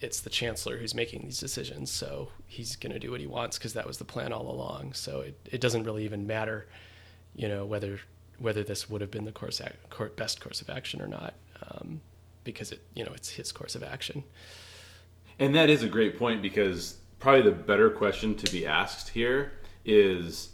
[0.00, 3.58] it's the chancellor who's making these decisions, so he's going to do what he wants
[3.58, 4.92] because that was the plan all along.
[4.92, 6.68] So it, it doesn't really even matter,
[7.34, 7.98] you know, whether
[8.38, 11.34] whether this would have been the course ac- cour- best course of action or not,
[11.68, 12.00] um,
[12.44, 14.22] because it you know it's his course of action.
[15.40, 19.52] And that is a great point because probably the better question to be asked here
[19.84, 20.50] is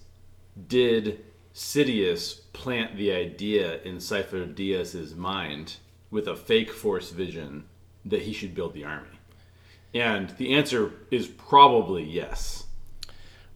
[0.68, 5.76] did Sidious plant the idea in Sifo Dyas's mind
[6.10, 7.64] with a fake force vision
[8.04, 9.08] that he should build the army?
[9.94, 12.64] And the answer is probably yes.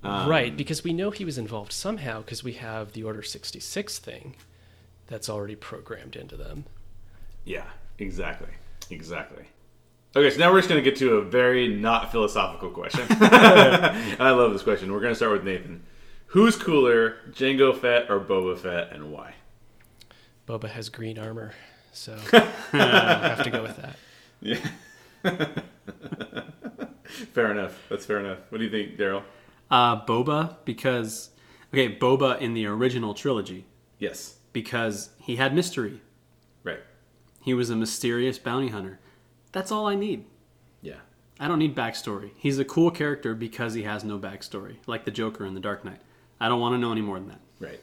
[0.04, 3.98] Um, right, because we know he was involved somehow because we have the Order 66
[3.98, 4.36] thing
[5.08, 6.64] that's already programmed into them.
[7.44, 7.66] Yeah,
[7.98, 8.50] exactly.
[8.90, 9.46] Exactly.
[10.16, 13.06] Okay, so now we're just going to get to a very not philosophical question.
[13.10, 14.92] I love this question.
[14.92, 15.82] We're going to start with Nathan.
[16.28, 19.34] Who's cooler, Jango Fett or Boba Fett, and why?
[20.46, 21.52] Boba has green armor,
[21.92, 22.38] so I
[23.28, 23.96] have to go with that.
[24.40, 24.66] Yeah.
[27.34, 27.78] fair enough.
[27.88, 28.38] That's fair enough.
[28.48, 29.22] What do you think, Daryl?
[29.70, 31.30] Uh, Boba, because,
[31.72, 33.66] okay, Boba in the original trilogy,
[33.98, 34.36] Yes.
[34.52, 36.00] because he had mystery.
[36.64, 36.80] Right.
[37.42, 39.00] He was a mysterious bounty hunter.
[39.52, 40.24] That's all I need.
[40.82, 40.96] Yeah.
[41.40, 42.30] I don't need backstory.
[42.36, 45.84] He's a cool character because he has no backstory, like the Joker in The Dark
[45.84, 46.00] Knight.
[46.40, 47.40] I don't want to know any more than that.
[47.60, 47.80] Right.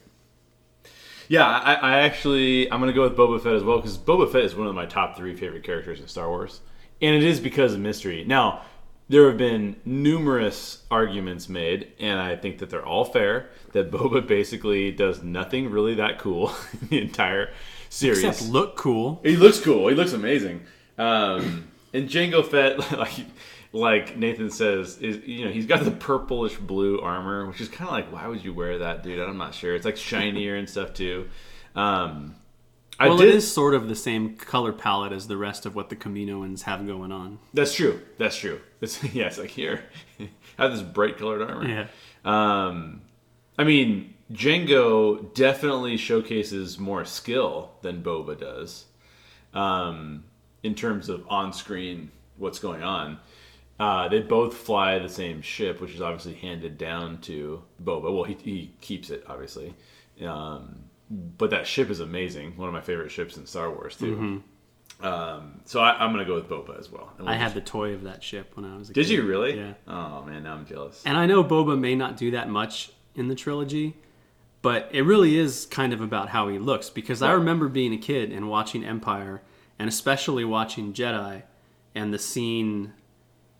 [1.28, 4.44] Yeah, I, I actually I'm gonna go with Boba Fett as well because Boba Fett
[4.44, 6.60] is one of my top three favorite characters in Star Wars,
[7.02, 8.24] and it is because of mystery.
[8.24, 8.62] Now,
[9.08, 13.50] there have been numerous arguments made, and I think that they're all fair.
[13.72, 17.52] That Boba basically does nothing really that cool in the entire
[17.88, 18.22] series.
[18.22, 19.20] Except look cool.
[19.24, 19.88] He looks cool.
[19.88, 20.62] He looks amazing.
[20.98, 23.12] Um, and Jango Fett, like
[23.72, 27.88] like Nathan says, is you know he's got the purplish blue armor, which is kind
[27.88, 29.18] of like why would you wear that, dude?
[29.18, 29.74] I'm not sure.
[29.74, 31.28] It's like shinier and stuff too.
[31.74, 32.36] Um,
[32.98, 33.28] I Well, did.
[33.28, 36.62] it is sort of the same color palette as the rest of what the Kaminoans
[36.62, 37.38] have going on.
[37.52, 38.00] That's true.
[38.16, 38.58] That's true.
[38.80, 39.84] It's, yeah, it's like here,
[40.58, 41.68] have this bright colored armor.
[41.68, 41.86] Yeah.
[42.24, 43.02] Um,
[43.58, 48.86] I mean, Jango definitely showcases more skill than Boba does,
[49.52, 50.24] um,
[50.66, 53.18] in terms of on-screen what's going on.
[53.78, 58.12] Uh, they both fly the same ship, which is obviously handed down to Boba.
[58.14, 59.74] Well, he, he keeps it obviously,
[60.24, 62.56] um, but that ship is amazing.
[62.56, 64.42] One of my favorite ships in Star Wars too.
[65.02, 67.12] Um, so I, I'm gonna go with Boba as well.
[67.18, 69.00] We'll I had just- the toy of that ship when I was a kid.
[69.02, 69.14] Did kid.
[69.14, 69.56] you really?
[69.58, 69.74] Yeah.
[69.86, 71.02] Oh man, now I'm jealous.
[71.04, 73.94] And I know Boba may not do that much in the trilogy,
[74.62, 77.98] but it really is kind of about how he looks because I remember being a
[77.98, 79.42] kid and watching Empire
[79.78, 81.42] and especially watching Jedi
[81.94, 82.92] and the scene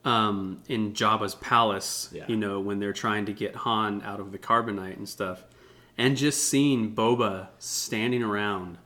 [0.04, 2.24] um, in Jabba's palace, Yeah.
[2.28, 5.44] you know, when they're trying to get Han out of the carbonite and stuff.
[5.98, 8.78] And just seeing Boba standing around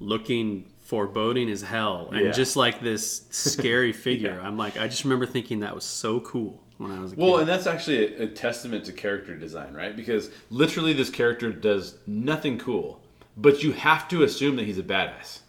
[0.00, 2.32] looking foreboding as hell and Yeah.
[2.32, 4.40] just like this scary figure.
[4.42, 7.22] I'm like, I just remember thinking that was so cool when I was a kid.
[7.22, 9.94] Well, and that's actually a, a testament to character design, right?
[9.94, 13.00] Because literally, this character does nothing cool,
[13.36, 15.40] but you have to assume that he's a badass.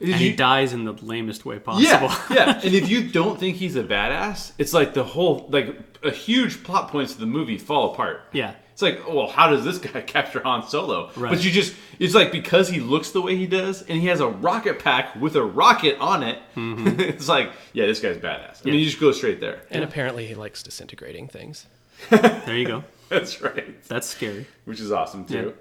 [0.00, 2.08] And he dies in the lamest way possible.
[2.30, 2.60] Yeah, yeah.
[2.64, 6.62] And if you don't think he's a badass, it's like the whole like a huge
[6.64, 8.22] plot points of the movie fall apart.
[8.32, 8.54] Yeah.
[8.72, 11.10] It's like, oh, well, how does this guy capture Han Solo?
[11.16, 11.30] Right.
[11.30, 14.20] But you just, it's like because he looks the way he does, and he has
[14.20, 16.38] a rocket pack with a rocket on it.
[16.54, 18.60] it's like, yeah, this guy's badass.
[18.66, 19.62] I mean, you just go straight there.
[19.70, 21.64] And apparently he likes disintegrating things.
[22.10, 22.84] There you go.
[23.08, 23.82] That's right.
[23.84, 24.46] That's scary.
[24.66, 25.54] which is awesome too.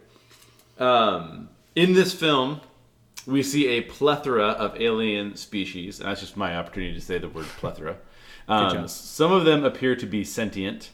[0.78, 2.60] Um, in this film,
[3.26, 7.30] we see a plethora of alien species, and that's just my opportunity to say the
[7.30, 7.98] word plethora.
[8.48, 10.92] Um, some of them appear to be sentient,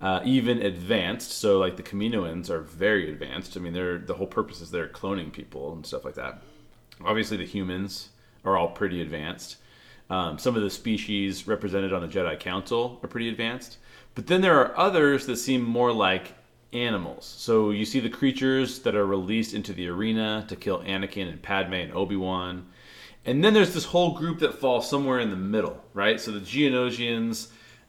[0.00, 1.30] uh, even advanced.
[1.30, 3.56] So, like the Kaminoans are very advanced.
[3.56, 6.42] I mean, they're the whole purpose is they're cloning people and stuff like that.
[7.04, 8.08] Obviously, the humans
[8.44, 9.58] are all pretty advanced.
[10.10, 13.78] Um, some of the species represented on the Jedi Council are pretty advanced.
[14.14, 16.34] But then there are others that seem more like
[16.74, 17.24] animals.
[17.38, 21.40] So you see the creatures that are released into the arena to kill Anakin and
[21.40, 22.66] Padme and Obi Wan.
[23.24, 26.20] And then there's this whole group that falls somewhere in the middle, right?
[26.20, 27.48] So the Geonosians,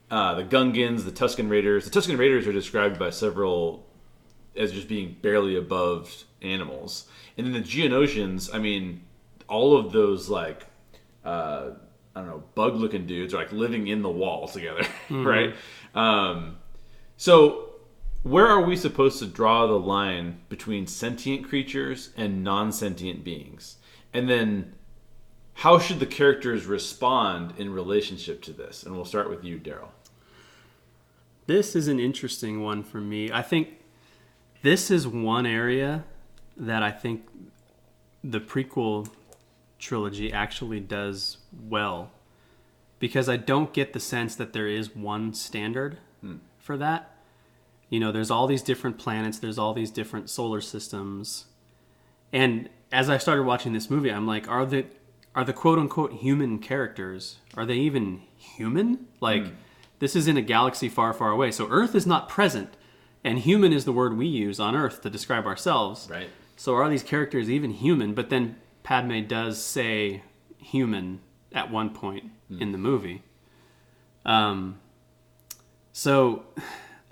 [0.09, 1.89] uh, the Gungans, the Tusken Raiders.
[1.89, 3.85] The Tusken Raiders are described by several
[4.55, 7.07] as just being barely above animals.
[7.37, 9.01] And then the Geonosians, I mean,
[9.49, 10.65] all of those like
[11.25, 11.71] uh,
[12.15, 15.53] I don't know, bug looking dudes are like living in the wall together, right?
[15.93, 16.57] Um,
[17.17, 17.64] so
[18.25, 23.77] where are we supposed to draw the line between sentient creatures and non-sentient beings?
[24.15, 24.73] And then
[25.53, 28.81] how should the characters respond in relationship to this?
[28.81, 29.89] And we'll start with you, Daryl.
[31.45, 33.31] This is an interesting one for me.
[33.31, 33.79] I think
[34.63, 36.03] this is one area
[36.57, 37.27] that I think
[38.23, 39.07] the prequel
[39.77, 42.09] trilogy actually does well
[42.97, 46.37] because I don't get the sense that there is one standard hmm.
[46.57, 47.14] for that.
[47.89, 51.45] You know, there's all these different planets, there's all these different solar systems.
[52.33, 54.85] And as I started watching this movie, I'm like, are the
[55.35, 59.07] are the quote unquote human characters are they even human?
[59.19, 59.45] Like
[59.99, 61.51] this is in a galaxy far, far away.
[61.51, 62.75] So Earth is not present,
[63.23, 66.07] and human is the word we use on Earth to describe ourselves.
[66.09, 66.29] Right.
[66.55, 68.13] So are these characters even human?
[68.13, 70.23] But then Padme does say
[70.57, 71.21] human
[71.51, 73.23] at one point in the movie.
[74.25, 74.79] Um,
[75.91, 76.45] so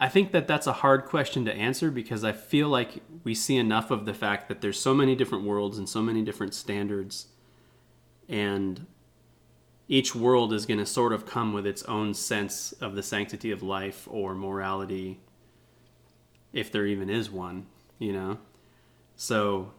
[0.04, 3.56] I think that that's a hard question to answer because I feel like we see
[3.56, 7.28] enough of the fact that there's so many different worlds and so many different standards,
[8.28, 8.86] and
[9.88, 13.50] each world is going to sort of come with its own sense of the sanctity
[13.50, 15.22] of life or morality,
[16.52, 17.66] if there even is one,
[17.98, 18.40] you know?
[19.16, 19.72] So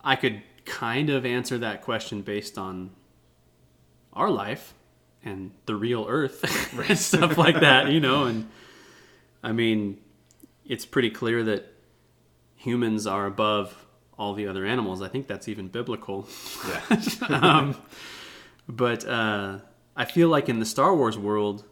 [0.00, 2.90] I could kind of answer that question based on
[4.12, 4.74] our life
[5.24, 6.44] and the real earth
[6.88, 8.48] and stuff like that, you know, and
[9.42, 10.00] I mean,
[10.64, 11.72] it's pretty clear that
[12.56, 13.86] humans are above
[14.18, 15.00] all the other animals.
[15.00, 16.28] I think that's even biblical.
[16.68, 17.00] Yeah.
[17.28, 17.76] um,
[18.68, 19.58] but uh,
[19.96, 21.64] I feel like in the Star Wars world,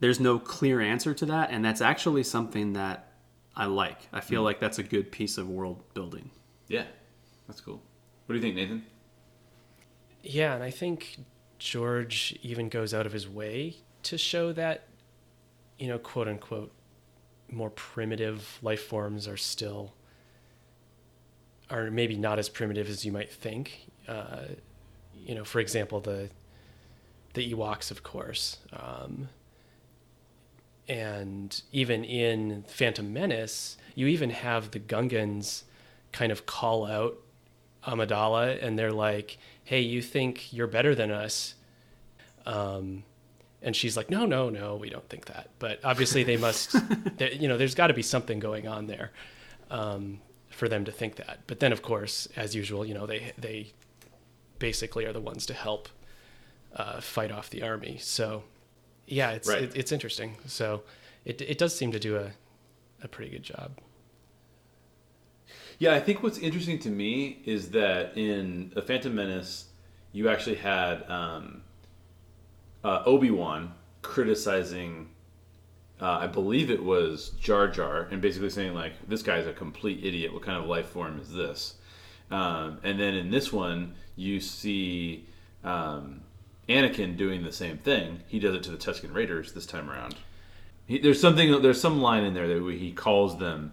[0.00, 3.12] there's no clear answer to that, and that's actually something that
[3.56, 4.08] I like.
[4.12, 6.30] I feel like that's a good piece of world building.
[6.68, 6.84] yeah.
[7.46, 7.82] That's cool.
[8.26, 8.86] What do you think, Nathan?
[10.22, 11.18] Yeah, and I think
[11.58, 14.88] George even goes out of his way to show that,
[15.78, 16.72] you know, quote unquote,
[17.50, 19.94] more primitive life forms are still,
[21.70, 23.86] are maybe not as primitive as you might think.
[24.08, 24.46] Uh,
[25.16, 26.30] you know, for example, the
[27.34, 29.28] the Ewoks, of course, um,
[30.86, 35.64] and even in Phantom Menace, you even have the Gungans
[36.12, 37.16] kind of call out
[37.84, 41.54] Amidala, and they're like, "Hey, you think you're better than us?"
[42.46, 43.04] Um,
[43.64, 46.76] and she's like, "No, no, no, we don't think that." But obviously, they must.
[47.18, 49.10] there- you know, there's got to be something going on there
[49.70, 51.40] um, for them to think that.
[51.46, 53.72] But then, of course, as usual, you know, they they
[54.58, 55.88] basically are the ones to help
[56.76, 57.98] uh, fight off the army.
[58.00, 58.44] So,
[59.06, 59.62] yeah, it's Right.
[59.62, 60.36] it, it's interesting.
[60.46, 60.82] So,
[61.24, 62.30] it it does seem to do a
[63.02, 63.78] a pretty good job.
[65.78, 69.66] Yeah, I think what's interesting to me is that in A Phantom Menace,
[70.12, 71.62] you actually had um,
[72.84, 73.72] uh, Obi Wan
[74.02, 75.08] criticizing,
[76.00, 80.04] uh, I believe it was Jar Jar, and basically saying like, "This guy's a complete
[80.04, 80.32] idiot.
[80.32, 81.74] What kind of life form is this?"
[82.30, 85.26] Um, and then in this one, you see
[85.62, 86.20] um,
[86.68, 88.20] Anakin doing the same thing.
[88.28, 90.14] He does it to the Tusken Raiders this time around.
[90.86, 91.62] He, there's something.
[91.62, 93.72] There's some line in there that he calls them.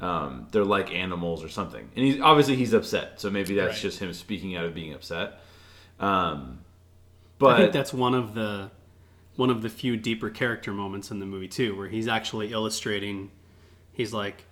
[0.00, 3.20] Um, they're like animals or something, and he's obviously he's upset.
[3.20, 3.82] So maybe that's Right.
[3.82, 5.40] just him speaking out of being upset.
[6.00, 6.58] Um,
[7.42, 8.70] but I think that's one of the
[9.36, 13.30] one of the few deeper character moments in the movie too, where he's actually illustrating.
[13.92, 14.44] He's like,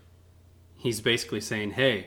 [0.76, 2.06] he's basically saying, "Hey,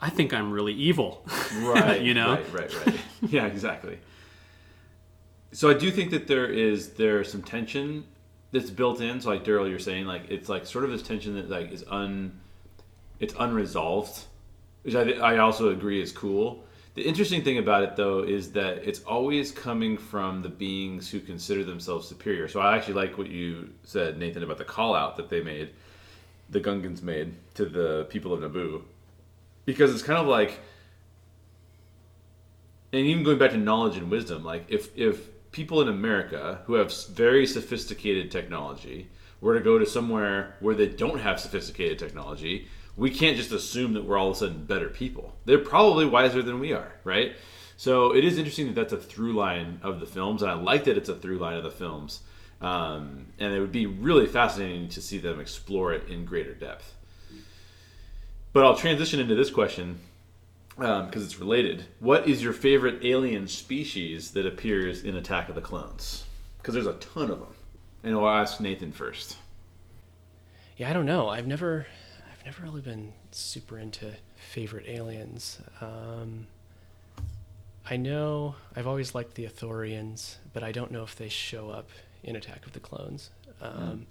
[0.00, 1.24] I think I'm really evil."
[1.60, 2.32] right you know?
[2.34, 3.98] right right right yeah exactly
[5.52, 8.04] so i do think that there is there's some tension
[8.50, 11.34] that's built in so like daryl you're saying like it's like sort of this tension
[11.34, 12.38] that like is un
[13.20, 14.24] it's unresolved
[14.82, 16.64] which i, I also agree is cool
[16.94, 21.20] the interesting thing about it though is that it's always coming from the beings who
[21.20, 22.48] consider themselves superior.
[22.48, 25.70] So i actually like what you said nathan about the call out that they made
[26.50, 28.82] the gungans made to the people of naboo.
[29.64, 30.60] Because it's kind of like
[32.92, 36.74] and even going back to knowledge and wisdom like if if people in america who
[36.74, 39.08] have very sophisticated technology
[39.40, 43.94] were to go to somewhere where they don't have sophisticated technology we can't just assume
[43.94, 47.34] that we're all of a sudden better people they're probably wiser than we are right
[47.76, 50.84] so it is interesting that that's a through line of the films and i like
[50.84, 52.20] that it's a through line of the films
[52.60, 56.94] um, and it would be really fascinating to see them explore it in greater depth
[58.52, 59.98] but i'll transition into this question
[60.76, 61.84] because it's related.
[62.00, 66.24] What is your favorite alien species that appears in Attack of the Clones?
[66.58, 67.54] Because there's a ton of them.
[68.02, 69.36] And I'll ask Nathan first.
[70.76, 71.28] Yeah, I don't know.
[71.28, 71.86] I've never,
[72.42, 75.60] I've never really been super into favorite aliens.
[75.80, 76.48] Um,
[77.88, 81.88] I know I've always liked the Ithorians, but I don't know if they show up
[82.24, 83.30] in Attack of the Clones.
[83.60, 84.06] Um,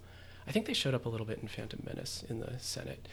[0.46, 3.06] I think they showed up a little bit in Phantom Menace in the Senate.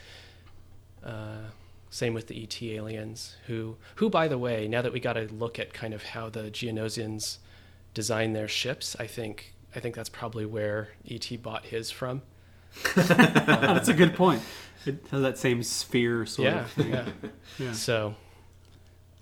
[1.03, 1.49] Uh,
[1.89, 5.27] same with the ET aliens, who, who by the way, now that we got to
[5.33, 7.39] look at kind of how the Geonosians
[7.93, 12.21] design their ships, I think, I think that's probably where ET bought his from.
[12.95, 14.41] That's a good point.
[14.85, 16.89] It has that same sphere sort yeah, of thing.
[16.89, 17.05] yeah.
[17.57, 17.71] Yeah.
[17.73, 18.15] So,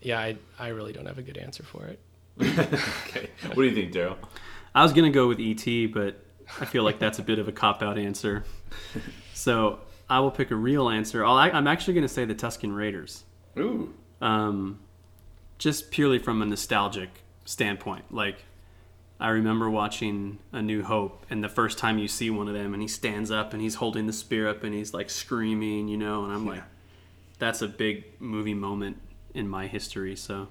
[0.01, 1.99] yeah, I I really don't have a good answer for it.
[2.41, 3.29] okay.
[3.47, 4.17] What do you think, Daryl?
[4.75, 6.23] I was gonna go with ET, but
[6.61, 8.43] I feel like that's a bit of a cop out answer.
[9.33, 9.79] So
[10.09, 11.25] I will pick a real answer.
[11.25, 13.23] I'll, I'm actually gonna say the Tusken Raiders,
[13.57, 13.93] Ooh.
[14.21, 14.79] um,
[15.57, 17.09] just purely from a nostalgic
[17.45, 18.13] standpoint.
[18.13, 18.45] Like
[19.19, 22.73] I remember watching A New Hope, and the first time you see one of them,
[22.73, 25.97] and he stands up and he's holding the spear up and he's like screaming, you
[25.97, 26.63] know, and I'm like,
[27.39, 29.01] that's a big movie moment
[29.33, 30.15] in my history.
[30.15, 30.49] So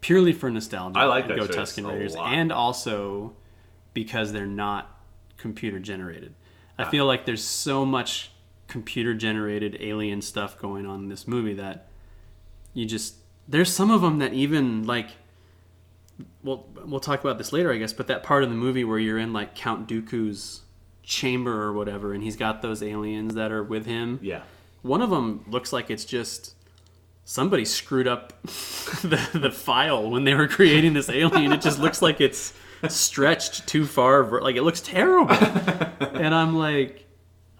[0.00, 3.34] purely for nostalgia, I like that go Tusken Raiders, and also
[3.94, 5.00] because they're not
[5.36, 6.34] computer generated.
[6.78, 6.90] I ah.
[6.90, 8.30] feel like there's so much
[8.66, 11.88] computer generated alien stuff going on in this movie that
[12.72, 15.10] you just there's some of them that even like
[16.42, 18.98] we'll we'll talk about this later I guess but that part of the movie where
[18.98, 20.62] you're in like Count Dooku's
[21.02, 24.42] chamber or whatever and he's got those aliens that are with him Yeah.
[24.82, 26.54] one of them looks like it's just
[27.24, 28.40] somebody screwed up
[29.02, 31.52] the, the file when they were creating this alien.
[31.52, 32.52] It just looks like it's
[32.88, 34.40] stretched too far.
[34.40, 35.30] Like it looks terrible.
[35.32, 37.06] and I'm like,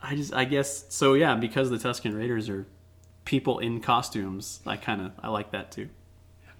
[0.02, 2.66] I just, I guess, so yeah, because the Tusken Raiders are
[3.24, 5.88] people in costumes, I kind of, I like that too.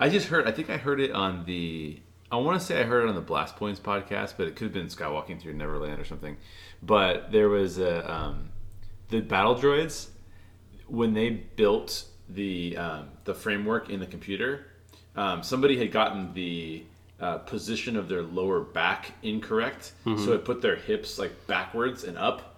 [0.03, 0.49] I just heard.
[0.49, 2.01] I think I heard it on the.
[2.33, 4.65] I want to say I heard it on the Blast Points podcast, but it could
[4.65, 6.39] have been Skywalking Through Neverland or something.
[6.83, 8.49] But there was a um,
[9.11, 10.09] the battle droids
[10.89, 14.67] when they built the um, the framework in the computer.
[15.15, 16.83] Um, somebody had gotten the
[17.21, 22.19] uh, position of their lower back incorrect, so it put their hips like backwards and
[22.19, 22.57] up.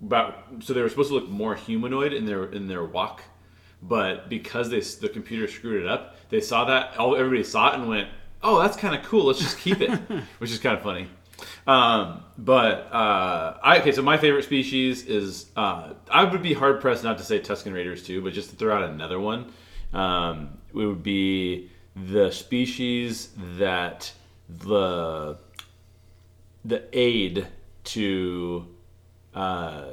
[0.00, 3.20] About so they were supposed to look more humanoid in their in their walk,
[3.82, 7.74] but because they the computer screwed it up, they saw that all everybody saw it
[7.74, 8.08] and went,
[8.42, 9.26] "Oh, that's kind of cool.
[9.26, 9.90] Let's just keep it,"
[10.38, 11.08] which is kind of funny.
[11.66, 16.80] Um, but uh, I, okay, so my favorite species is uh, I would be hard
[16.80, 19.52] pressed not to say Tusken Raiders too, but just to throw out another one,
[19.92, 24.12] um, it would be the species that
[24.48, 25.38] the
[26.64, 27.46] the aid
[27.84, 28.66] to
[29.34, 29.84] uh,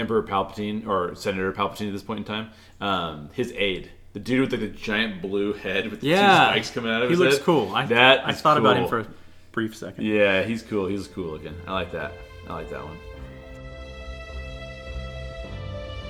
[0.00, 4.40] Emperor Palpatine or Senator Palpatine at this point in time, um, his aide, the dude
[4.40, 7.20] with like, the giant blue head with the two spikes coming out of He his
[7.20, 7.74] looks cool.
[7.74, 9.06] I, that I is thought about him for a
[9.52, 10.04] brief second.
[10.04, 10.86] Yeah, he's cool.
[10.86, 11.54] He's cool looking.
[11.66, 12.12] I like that.
[12.48, 12.96] I like that one.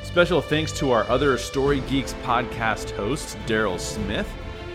[0.03, 4.29] Special thanks to our other Story Geeks podcast hosts, Daryl Smith,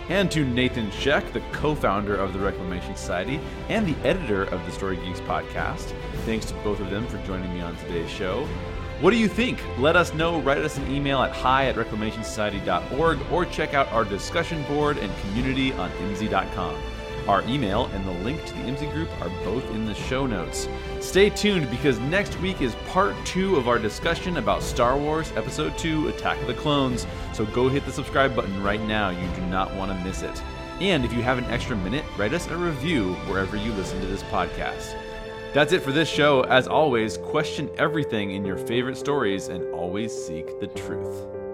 [0.07, 4.65] and to Nathan Sheck, the co founder of the Reclamation Society and the editor of
[4.65, 5.93] the Story Geeks podcast.
[6.25, 8.47] Thanks to both of them for joining me on today's show.
[9.01, 9.61] What do you think?
[9.77, 10.39] Let us know.
[10.41, 15.11] Write us an email at hi at reclamationsociety.org or check out our discussion board and
[15.19, 16.75] community on imzy.com.
[17.27, 20.69] Our email and the link to the Imzy group are both in the show notes.
[21.01, 25.77] Stay tuned because next week is part two of our discussion about Star Wars Episode
[25.77, 27.05] 2 Attack of the Clones.
[27.33, 29.09] So go hit the subscribe button right now.
[29.09, 30.41] You do not want to miss it.
[30.79, 34.07] And if you have an extra minute, write us a review wherever you listen to
[34.07, 34.95] this podcast.
[35.55, 36.41] That's it for this show.
[36.41, 41.44] As always, question everything in your favorite stories and always seek the truth.